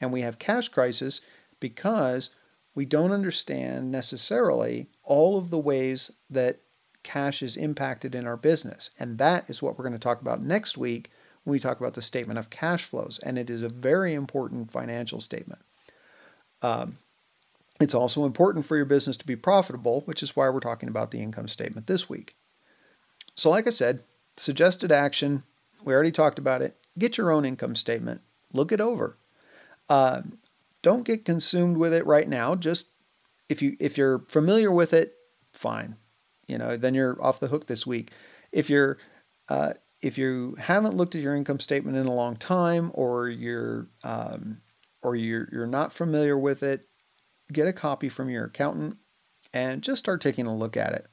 [0.00, 1.20] And we have cash crisis
[1.58, 2.30] because
[2.74, 6.60] we don't understand necessarily all of the ways that
[7.02, 8.90] cash is impacted in our business.
[8.98, 11.10] And that is what we're going to talk about next week
[11.44, 13.18] when we talk about the statement of cash flows.
[13.22, 15.62] And it is a very important financial statement.
[16.62, 16.98] Um,
[17.80, 21.10] it's also important for your business to be profitable, which is why we're talking about
[21.10, 22.34] the income statement this week.
[23.36, 24.00] So, like I said,
[24.36, 25.42] suggested action,
[25.84, 26.76] we already talked about it.
[26.98, 28.22] Get your own income statement,
[28.52, 29.16] look it over.
[29.88, 30.22] Uh,
[30.82, 32.54] don't get consumed with it right now.
[32.54, 32.88] Just
[33.48, 35.14] if you if you're familiar with it,
[35.52, 35.96] fine
[36.46, 38.12] you know, then you're off the hook this week.
[38.52, 38.98] If you're
[39.48, 43.88] uh, if you haven't looked at your income statement in a long time, or you're
[44.04, 44.60] um,
[45.02, 46.86] or you're you're not familiar with it,
[47.52, 48.96] get a copy from your accountant
[49.52, 51.06] and just start taking a look at it.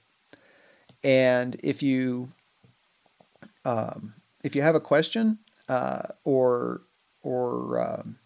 [1.04, 2.30] And if you
[3.66, 5.40] um, if you have a question
[5.70, 6.82] uh, or
[7.22, 8.20] or um,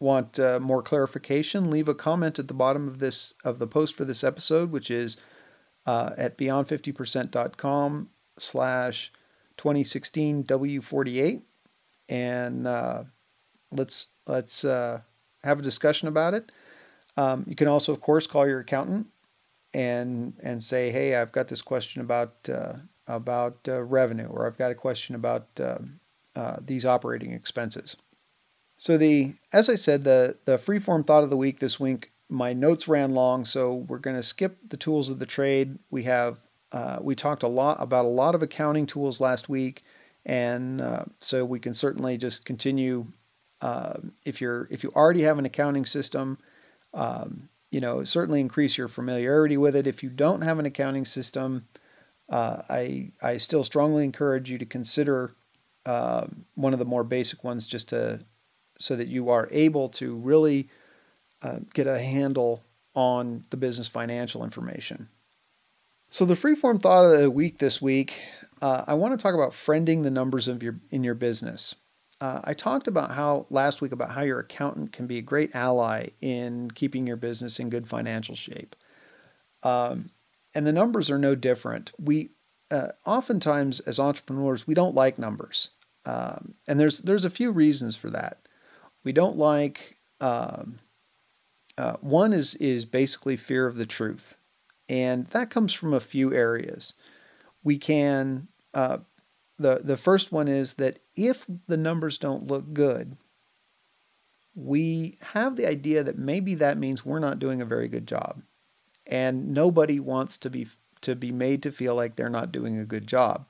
[0.00, 3.96] want uh, more clarification, leave a comment at the bottom of this of the post
[3.96, 5.16] for this episode, which is
[5.86, 8.08] uh, at beyond50percent.com
[8.38, 9.12] slash
[9.56, 11.42] 2016 W48
[12.08, 13.04] and uh,
[13.70, 15.00] let's let's uh,
[15.42, 16.52] have a discussion about it.
[17.16, 19.06] Um, you can also, of course, call your accountant
[19.74, 22.74] and and say, hey, I've got this question about uh,
[23.06, 25.78] about uh, revenue, or I've got a question about uh,
[26.36, 27.96] uh, these operating expenses.
[28.76, 32.52] So the as I said, the the freeform thought of the week this week my
[32.54, 35.78] notes ran long, so we're going to skip the tools of the trade.
[35.90, 36.38] We have
[36.72, 39.84] uh, we talked a lot about a lot of accounting tools last week,
[40.24, 43.06] and uh, so we can certainly just continue.
[44.24, 46.38] If you're if you already have an accounting system,
[46.94, 49.86] um, you know certainly increase your familiarity with it.
[49.86, 51.66] If you don't have an accounting system,
[52.28, 55.32] uh, I I still strongly encourage you to consider
[55.84, 58.20] uh, one of the more basic ones, just to
[58.78, 60.68] so that you are able to really
[61.42, 62.62] uh, get a handle
[62.94, 65.08] on the business financial information.
[66.10, 68.20] So the freeform thought of the week this week,
[68.60, 71.74] uh, I want to talk about friending the numbers of your in your business.
[72.22, 75.56] Uh, I talked about how last week about how your accountant can be a great
[75.56, 78.76] ally in keeping your business in good financial shape,
[79.64, 80.08] um,
[80.54, 81.90] and the numbers are no different.
[81.98, 82.30] We
[82.70, 85.70] uh, oftentimes as entrepreneurs we don't like numbers,
[86.06, 88.46] um, and there's there's a few reasons for that.
[89.02, 90.78] We don't like um,
[91.76, 94.36] uh, one is is basically fear of the truth,
[94.88, 96.94] and that comes from a few areas.
[97.64, 98.98] We can uh,
[99.62, 103.16] the the first one is that if the numbers don't look good,
[104.54, 108.42] we have the idea that maybe that means we're not doing a very good job,
[109.06, 110.68] and nobody wants to be
[111.00, 113.46] to be made to feel like they're not doing a good job.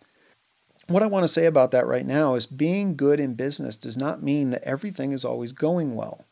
[0.89, 3.97] What I want to say about that right now is being good in business does
[3.97, 6.25] not mean that everything is always going well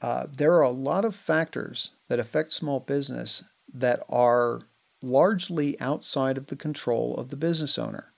[0.00, 4.62] uh, there are a lot of factors that affect small business that are
[5.02, 8.12] largely outside of the control of the business owner.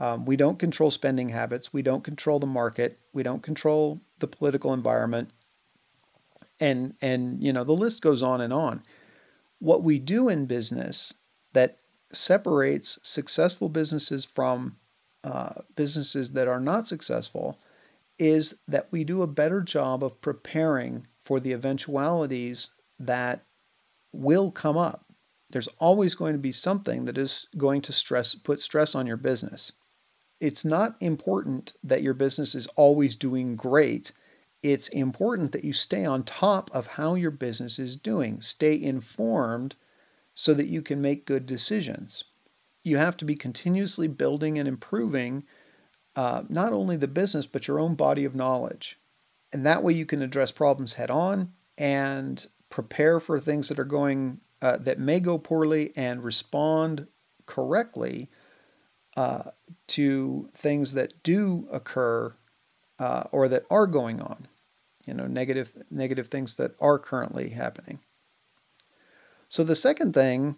[0.00, 1.72] Um, we don't control spending habits.
[1.72, 2.98] We don't control the market.
[3.12, 5.30] We don't control the political environment.
[6.60, 8.82] And, and you know, the list goes on and on.
[9.58, 11.14] What we do in business
[11.52, 11.78] that
[12.12, 14.76] separates successful businesses from
[15.24, 17.58] uh, businesses that are not successful
[18.18, 23.44] is that we do a better job of preparing for the eventualities that
[24.12, 25.04] will come up.
[25.50, 29.16] There's always going to be something that is going to stress put stress on your
[29.16, 29.72] business.
[30.40, 34.12] It's not important that your business is always doing great.
[34.62, 38.40] It's important that you stay on top of how your business is doing.
[38.40, 39.74] Stay informed
[40.34, 42.24] so that you can make good decisions.
[42.84, 45.44] You have to be continuously building and improving
[46.14, 48.98] uh, not only the business, but your own body of knowledge.
[49.52, 53.84] And that way you can address problems head on and prepare for things that are
[53.84, 57.06] going, uh, that may go poorly and respond
[57.46, 58.28] correctly
[59.18, 59.50] uh,
[59.88, 62.32] to things that do occur
[63.00, 64.46] uh, or that are going on.
[65.06, 67.98] You know, negative negative things that are currently happening.
[69.48, 70.54] So the second thing,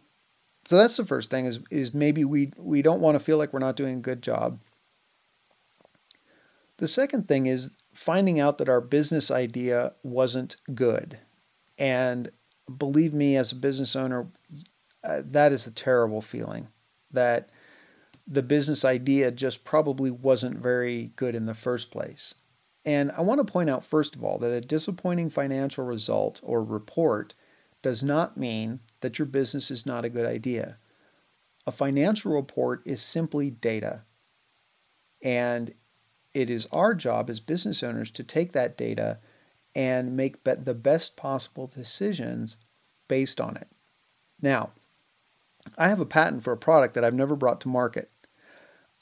[0.66, 3.54] so that's the first thing is is maybe we we don't want to feel like
[3.54, 4.58] we're not doing a good job.
[6.76, 11.18] The second thing is finding out that our business idea wasn't good.
[11.78, 12.30] And
[12.76, 14.26] believe me as a business owner,
[15.02, 16.68] uh, that is a terrible feeling
[17.10, 17.48] that
[18.32, 22.36] the business idea just probably wasn't very good in the first place.
[22.84, 26.62] And I want to point out, first of all, that a disappointing financial result or
[26.62, 27.34] report
[27.82, 30.78] does not mean that your business is not a good idea.
[31.66, 34.02] A financial report is simply data.
[35.22, 35.74] And
[36.32, 39.18] it is our job as business owners to take that data
[39.74, 42.56] and make the best possible decisions
[43.08, 43.68] based on it.
[44.40, 44.70] Now,
[45.76, 48.10] I have a patent for a product that I've never brought to market.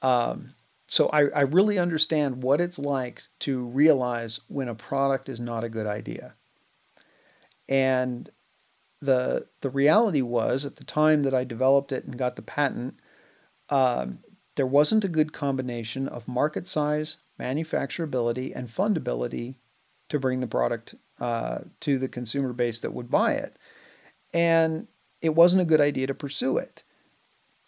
[0.02, 0.54] Um,
[0.86, 5.64] so I, I really understand what it's like to realize when a product is not
[5.64, 6.34] a good idea.
[7.68, 8.30] And
[9.00, 12.98] the the reality was at the time that I developed it and got the patent,
[13.68, 14.20] um,
[14.56, 19.56] there wasn't a good combination of market size, manufacturability, and fundability
[20.08, 23.58] to bring the product uh, to the consumer base that would buy it,
[24.32, 24.88] and
[25.20, 26.82] it wasn't a good idea to pursue it.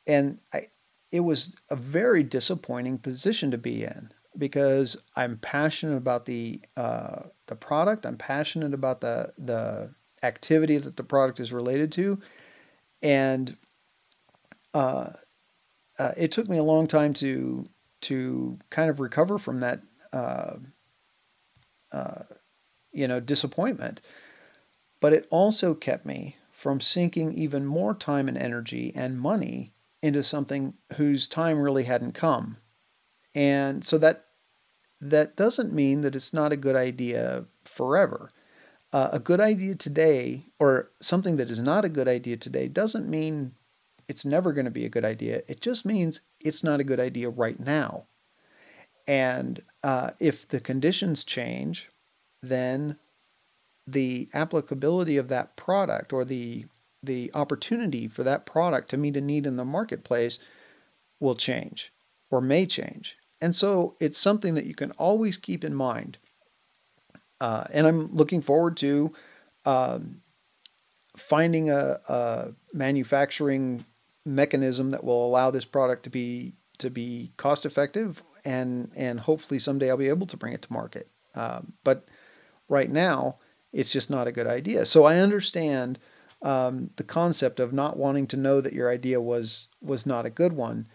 [0.06, 0.68] And I,
[1.12, 7.22] it was a very disappointing position to be in because I'm passionate about the uh,
[7.46, 8.06] the product.
[8.06, 12.20] I'm passionate about the the activity that the product is related to.
[13.02, 13.56] And
[14.74, 15.10] uh,
[15.98, 17.68] uh, it took me a long time to
[18.02, 19.80] to kind of recover from that,
[20.12, 20.54] uh,
[21.92, 22.22] uh,
[22.92, 24.00] you know, disappointment.
[25.00, 30.22] But it also kept me from sinking even more time and energy and money into
[30.22, 32.56] something whose time really hadn't come.
[33.34, 34.24] And so that
[35.00, 38.30] that doesn't mean that it's not a good idea forever.
[38.92, 43.08] Uh, a good idea today, or something that is not a good idea today, doesn't
[43.08, 43.52] mean
[44.08, 45.42] it's never going to be a good idea.
[45.46, 48.06] It just means it's not a good idea right now.
[49.06, 51.88] And uh, if the conditions change,
[52.42, 52.96] then
[53.86, 56.66] the applicability of that product or the
[57.02, 60.38] the opportunity for that product to meet a need in the marketplace
[61.18, 61.92] will change
[62.30, 63.16] or may change.
[63.40, 66.18] And so it's something that you can always keep in mind
[67.40, 69.12] uh, and I'm looking forward to
[69.64, 70.20] um,
[71.16, 73.84] finding a, a, manufacturing
[74.24, 79.58] mechanism that will allow this product to be to be cost effective and and hopefully
[79.58, 81.08] someday I'll be able to bring it to market.
[81.34, 82.06] Um, but
[82.68, 83.38] right now,
[83.72, 84.84] it's just not a good idea.
[84.86, 85.98] So I understand
[86.42, 90.30] um, the concept of not wanting to know that your idea was was not a
[90.30, 90.86] good one.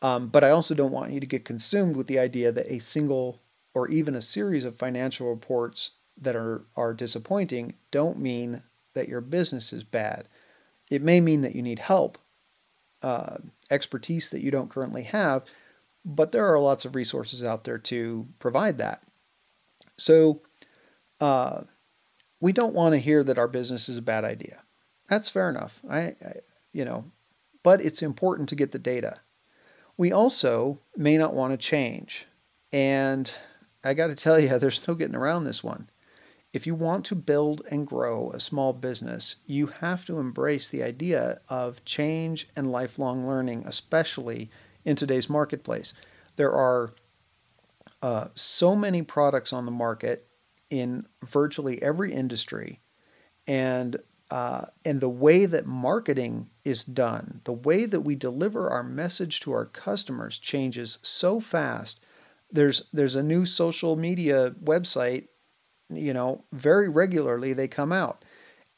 [0.00, 2.80] Um, but I also don't want you to get consumed with the idea that a
[2.80, 3.40] single
[3.72, 8.62] or even a series of financial reports that are, are disappointing don't mean
[8.94, 10.28] that your business is bad.
[10.90, 12.18] It may mean that you need help,
[13.02, 13.36] uh,
[13.70, 15.44] expertise that you don't currently have,
[16.04, 19.02] but there are lots of resources out there to provide that.
[19.96, 20.42] So,
[21.20, 21.62] uh,
[22.40, 24.62] we don't want to hear that our business is a bad idea.
[25.12, 25.82] That's fair enough.
[25.90, 26.36] I, I,
[26.72, 27.04] you know,
[27.62, 29.20] but it's important to get the data.
[29.98, 32.26] We also may not want to change,
[32.72, 33.30] and
[33.84, 35.90] I got to tell you, there's no getting around this one.
[36.54, 40.82] If you want to build and grow a small business, you have to embrace the
[40.82, 44.50] idea of change and lifelong learning, especially
[44.86, 45.92] in today's marketplace.
[46.36, 46.94] There are
[48.00, 50.26] uh, so many products on the market
[50.70, 52.80] in virtually every industry,
[53.46, 54.00] and
[54.32, 59.40] uh, and the way that marketing is done, the way that we deliver our message
[59.40, 62.00] to our customers changes so fast.
[62.50, 65.28] There's there's a new social media website,
[65.90, 68.24] you know, very regularly they come out,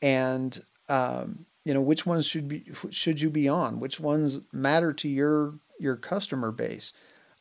[0.03, 3.79] and um, you know which ones should be should you be on?
[3.79, 6.95] Which ones matter to your your customer base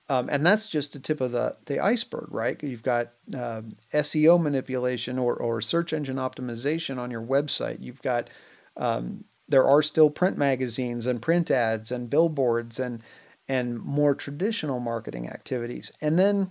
[0.09, 4.41] um, and that's just the tip of the, the iceberg right you've got um, seo
[4.41, 8.29] manipulation or, or search engine optimization on your website you've got
[8.77, 13.01] um, there are still print magazines and print ads and billboards and
[13.47, 16.49] and more traditional marketing activities and then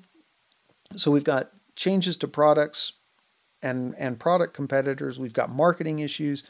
[0.96, 2.92] so we've got changes to products
[3.62, 6.44] and and product competitors we've got marketing issues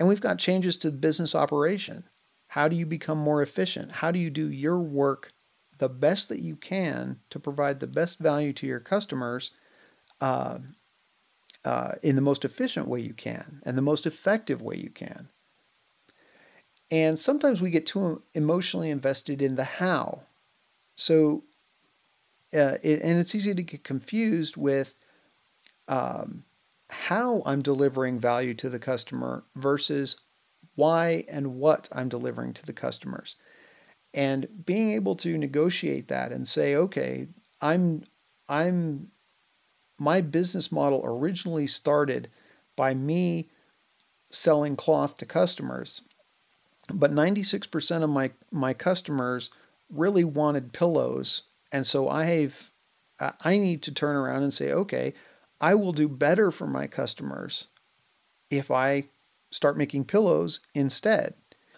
[0.00, 2.04] and we've got changes to business operation.
[2.48, 3.92] How do you become more efficient?
[3.92, 5.32] How do you do your work
[5.80, 9.52] the best that you can to provide the best value to your customers
[10.20, 10.58] uh,
[11.64, 15.30] uh, in the most efficient way you can and the most effective way you can?
[16.90, 20.22] And sometimes we get too emotionally invested in the how.
[20.96, 21.44] So,
[22.52, 24.96] uh, it, and it's easy to get confused with
[25.88, 26.44] um,
[26.90, 30.16] how I'm delivering value to the customer versus
[30.74, 33.36] why and what I'm delivering to the customers.
[34.12, 37.28] And being able to negotiate that and say, okay,
[37.60, 38.02] I'm
[38.48, 39.08] I'm
[39.98, 42.28] my business model originally started
[42.74, 43.48] by me
[44.30, 46.02] selling cloth to customers.
[46.92, 49.50] But 96% of my my customers
[49.88, 52.70] really wanted pillows, and so I've
[53.20, 55.14] I need to turn around and say, okay,
[55.60, 57.68] I will do better for my customers
[58.50, 59.04] if I
[59.50, 61.34] start making pillows instead.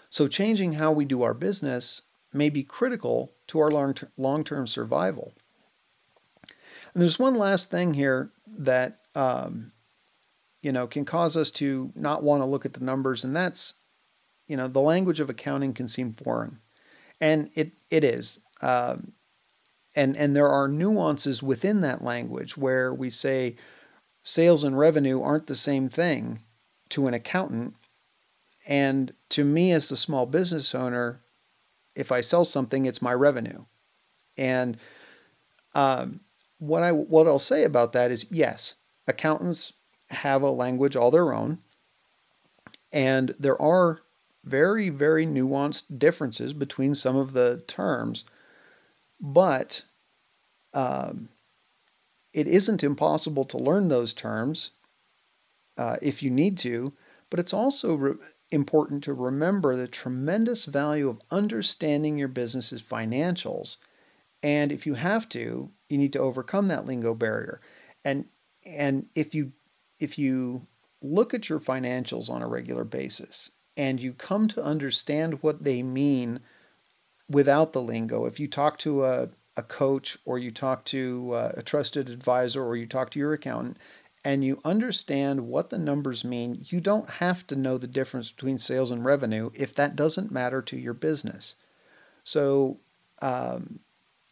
[0.08, 2.02] So, changing how we do our business
[2.32, 5.32] may be critical to our long term survival.
[6.94, 9.72] And there's one last thing here that um,
[10.60, 13.74] you know can cause us to not want to look at the numbers, and that's
[14.46, 16.58] you know the language of accounting can seem foreign,
[17.20, 18.40] and it it is.
[18.60, 19.12] Um,
[19.94, 23.56] and and there are nuances within that language where we say
[24.22, 26.40] sales and revenue aren't the same thing
[26.88, 27.74] to an accountant
[28.66, 31.21] and to me as a small business owner
[31.94, 33.64] if i sell something it's my revenue.
[34.38, 34.78] And
[35.74, 36.20] um,
[36.58, 38.74] what i what i'll say about that is yes
[39.06, 39.72] accountants
[40.10, 41.58] have a language all their own.
[42.92, 44.00] And there are
[44.44, 48.24] very very nuanced differences between some of the terms.
[49.20, 49.84] But
[50.74, 51.28] um,
[52.32, 54.70] it isn't impossible to learn those terms
[55.76, 56.92] uh, if you need to,
[57.30, 58.14] but it's also re-
[58.52, 63.78] important to remember the tremendous value of understanding your business's financials.
[64.42, 67.60] And if you have to, you need to overcome that lingo barrier.
[68.04, 68.26] And
[68.64, 69.52] and if you
[69.98, 70.66] if you
[71.00, 75.82] look at your financials on a regular basis and you come to understand what they
[75.82, 76.40] mean
[77.28, 81.52] without the lingo, if you talk to a a coach or you talk to uh,
[81.56, 83.76] a trusted advisor or you talk to your accountant
[84.24, 88.58] and you understand what the numbers mean, you don't have to know the difference between
[88.58, 91.56] sales and revenue if that doesn't matter to your business.
[92.24, 92.78] So
[93.20, 93.80] um,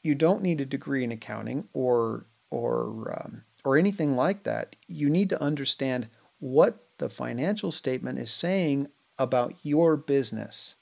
[0.03, 4.76] you don't need a degree in accounting or or um, or anything like that.
[4.86, 8.88] You need to understand what the financial statement is saying
[9.18, 10.76] about your business,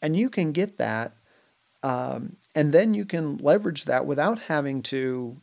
[0.00, 1.14] and you can get that
[1.84, 5.36] um, and then you can leverage that without having to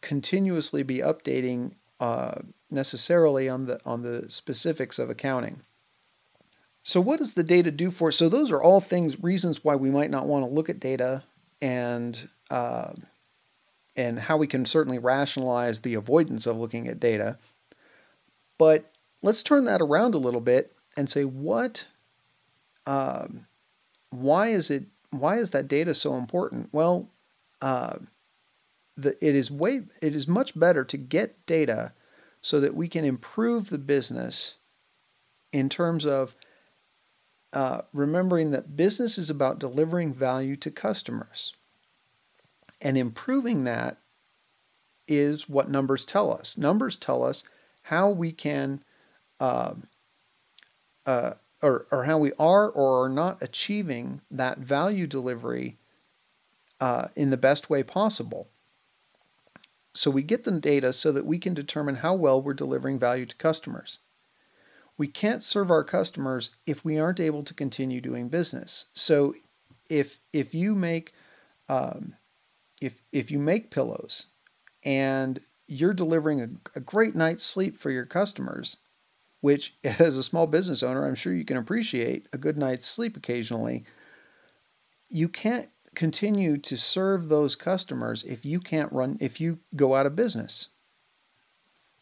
[0.00, 1.72] continuously be updating
[2.02, 5.60] uh, necessarily on the on the specifics of accounting.
[6.82, 8.10] So what does the data do for?
[8.10, 11.22] So those are all things, reasons why we might not want to look at data,
[11.60, 12.90] and uh,
[13.94, 17.38] and how we can certainly rationalize the avoidance of looking at data.
[18.58, 18.90] But
[19.22, 21.84] let's turn that around a little bit and say what.
[22.84, 23.46] Um,
[24.10, 26.70] why is it why is that data so important?
[26.72, 27.08] Well,
[27.60, 27.98] uh,
[28.96, 31.92] the, it is way it is much better to get data
[32.40, 34.56] so that we can improve the business
[35.52, 36.34] in terms of
[37.52, 41.54] uh, remembering that business is about delivering value to customers.
[42.80, 43.98] And improving that
[45.06, 46.56] is what numbers tell us.
[46.56, 47.44] Numbers tell us
[47.82, 48.82] how we can
[49.38, 49.74] uh,
[51.04, 51.32] uh,
[51.62, 55.76] or, or how we are or are not achieving that value delivery
[56.80, 58.48] uh, in the best way possible.
[59.94, 63.26] So we get the data so that we can determine how well we're delivering value
[63.26, 64.00] to customers.
[64.96, 68.86] We can't serve our customers if we aren't able to continue doing business.
[68.94, 69.34] So
[69.90, 71.12] if if you make
[71.68, 72.14] um,
[72.80, 74.26] if if you make pillows
[74.84, 78.78] and you're delivering a, a great night's sleep for your customers,
[79.40, 83.16] which, as a small business owner, I'm sure you can appreciate a good night's sleep
[83.16, 83.84] occasionally.
[85.10, 90.06] You can't continue to serve those customers if you can't run, if you go out
[90.06, 90.68] of business.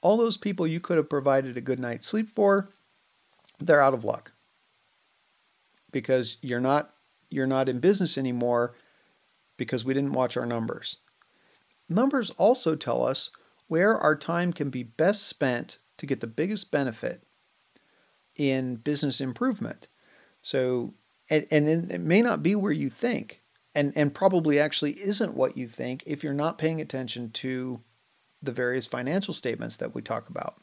[0.03, 2.71] All those people you could have provided a good night's sleep for,
[3.61, 4.33] they're out of luck.
[5.93, 6.95] because you're not
[7.31, 8.75] you're not in business anymore
[9.57, 10.99] because we didn't watch our numbers.
[11.89, 13.31] Numbers also tell us
[13.69, 17.23] where our time can be best spent to get the biggest benefit
[18.37, 19.89] in business improvement.
[20.43, 20.95] So,
[21.31, 23.40] and, and it may not be where you think,
[23.75, 27.81] and, and probably actually isn't what you think if you're not paying attention to
[28.43, 30.57] the various financial statements that we talk about.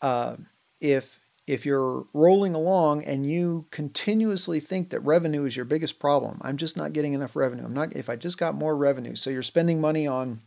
[0.00, 0.36] Uh,
[0.80, 6.38] if if you're rolling along and you continuously think that revenue is your biggest problem,
[6.42, 7.64] I'm just not getting enough revenue.
[7.64, 9.14] I'm not if I just got more revenue.
[9.16, 10.40] So you're spending money on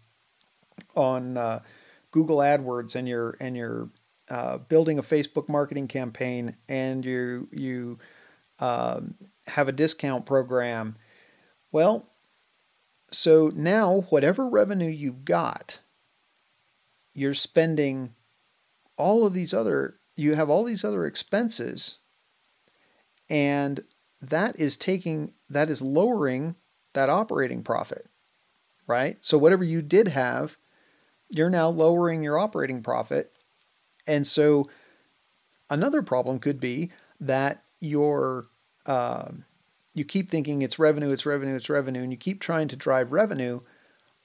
[0.96, 1.60] on uh,
[2.12, 3.90] Google AdWords and you're and you're
[4.30, 8.00] uh, building a Facebook marketing campaign and you you
[8.60, 9.16] um,
[9.48, 10.96] have a discount program.
[11.76, 12.06] Well,
[13.12, 15.82] so now whatever revenue you've got,
[17.14, 18.16] you're spending
[18.96, 21.98] all of these other you have all these other expenses
[23.30, 23.84] and
[24.22, 26.56] that is taking that is lowering
[26.94, 28.08] that operating profit
[28.88, 29.18] right?
[29.20, 30.58] So whatever you did have
[31.30, 33.34] you're now lowering your operating profit.
[34.08, 34.70] And so
[35.70, 38.46] another problem could be that your
[38.86, 39.32] uh,
[39.96, 43.12] you keep thinking it's revenue it's revenue it's revenue and you keep trying to drive
[43.12, 43.60] revenue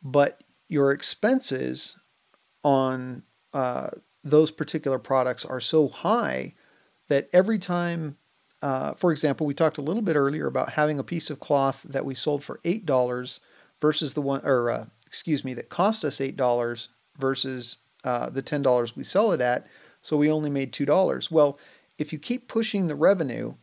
[0.03, 1.97] but your expenses
[2.62, 3.89] on uh,
[4.23, 6.55] those particular products are so high
[7.09, 8.16] that every time,
[8.62, 11.85] uh, for example, we talked a little bit earlier about having a piece of cloth
[11.89, 13.41] that we sold for eight dollars
[13.81, 18.43] versus the one, or uh, excuse me, that cost us eight dollars versus uh, the
[18.43, 19.66] ten dollars we sell it at.
[20.03, 21.31] So we only made two dollars.
[21.31, 21.59] Well,
[21.99, 23.55] if you keep pushing the revenue,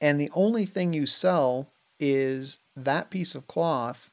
[0.00, 4.10] and the only thing you sell is that piece of cloth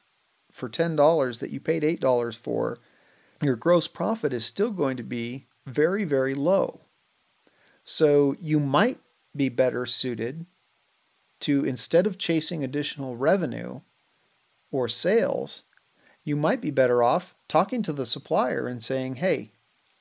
[0.50, 2.78] for ten dollars that you paid eight dollars for,
[3.42, 6.80] your gross profit is still going to be very, very low.
[7.84, 8.98] So you might
[9.36, 10.46] be better suited
[11.40, 13.80] to, instead of chasing additional revenue
[14.70, 15.64] or sales,
[16.24, 19.50] you might be better off talking to the supplier and saying, hey,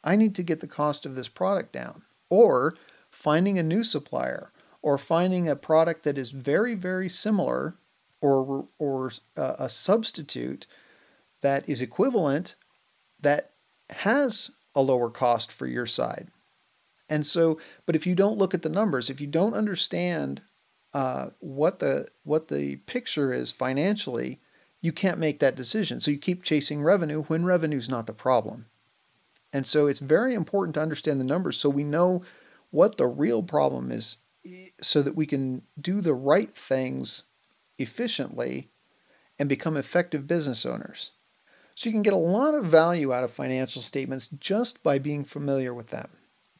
[0.03, 2.03] I need to get the cost of this product down.
[2.29, 2.73] Or
[3.11, 4.51] finding a new supplier
[4.83, 7.75] or finding a product that is very, very similar
[8.21, 10.67] or, or uh, a substitute
[11.41, 12.55] that is equivalent
[13.19, 13.51] that
[13.89, 16.27] has a lower cost for your side.
[17.09, 20.41] And so, but if you don't look at the numbers, if you don't understand
[20.93, 24.39] uh, what the what the picture is financially,
[24.81, 25.99] you can't make that decision.
[25.99, 28.67] So you keep chasing revenue when revenue is not the problem.
[29.51, 32.23] And so it's very important to understand the numbers so we know
[32.71, 34.17] what the real problem is,
[34.81, 37.23] so that we can do the right things
[37.77, 38.69] efficiently
[39.39, 41.11] and become effective business owners.
[41.75, 45.23] So you can get a lot of value out of financial statements just by being
[45.23, 46.09] familiar with them.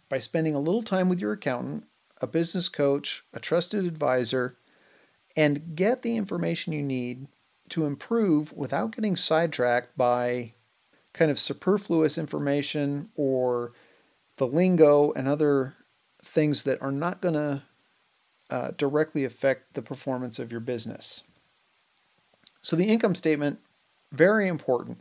[0.09, 1.85] By spending a little time with your accountant,
[2.21, 4.57] a business coach, a trusted advisor,
[5.35, 7.27] and get the information you need
[7.69, 10.53] to improve without getting sidetracked by
[11.13, 13.71] kind of superfluous information or
[14.37, 15.75] the lingo and other
[16.21, 17.61] things that are not going to
[18.49, 21.23] uh, directly affect the performance of your business.
[22.61, 23.59] So, the income statement
[24.13, 24.99] very important.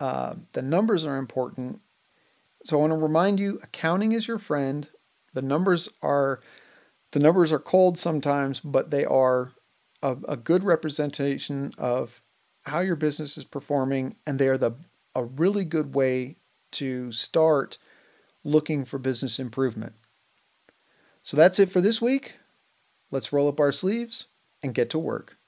[0.00, 1.80] Uh, the numbers are important.
[2.64, 4.88] So I want to remind you, accounting is your friend.
[5.34, 6.40] The numbers are
[7.10, 9.52] the numbers are cold sometimes, but they are
[10.02, 12.22] a, a good representation of
[12.66, 14.72] how your business is performing, and they are the
[15.14, 16.36] a really good way
[16.72, 17.78] to start
[18.42, 19.94] looking for business improvement.
[21.24, 22.34] So that's it for this week.
[23.10, 24.26] Let's roll up our sleeves
[24.62, 25.38] and get to work.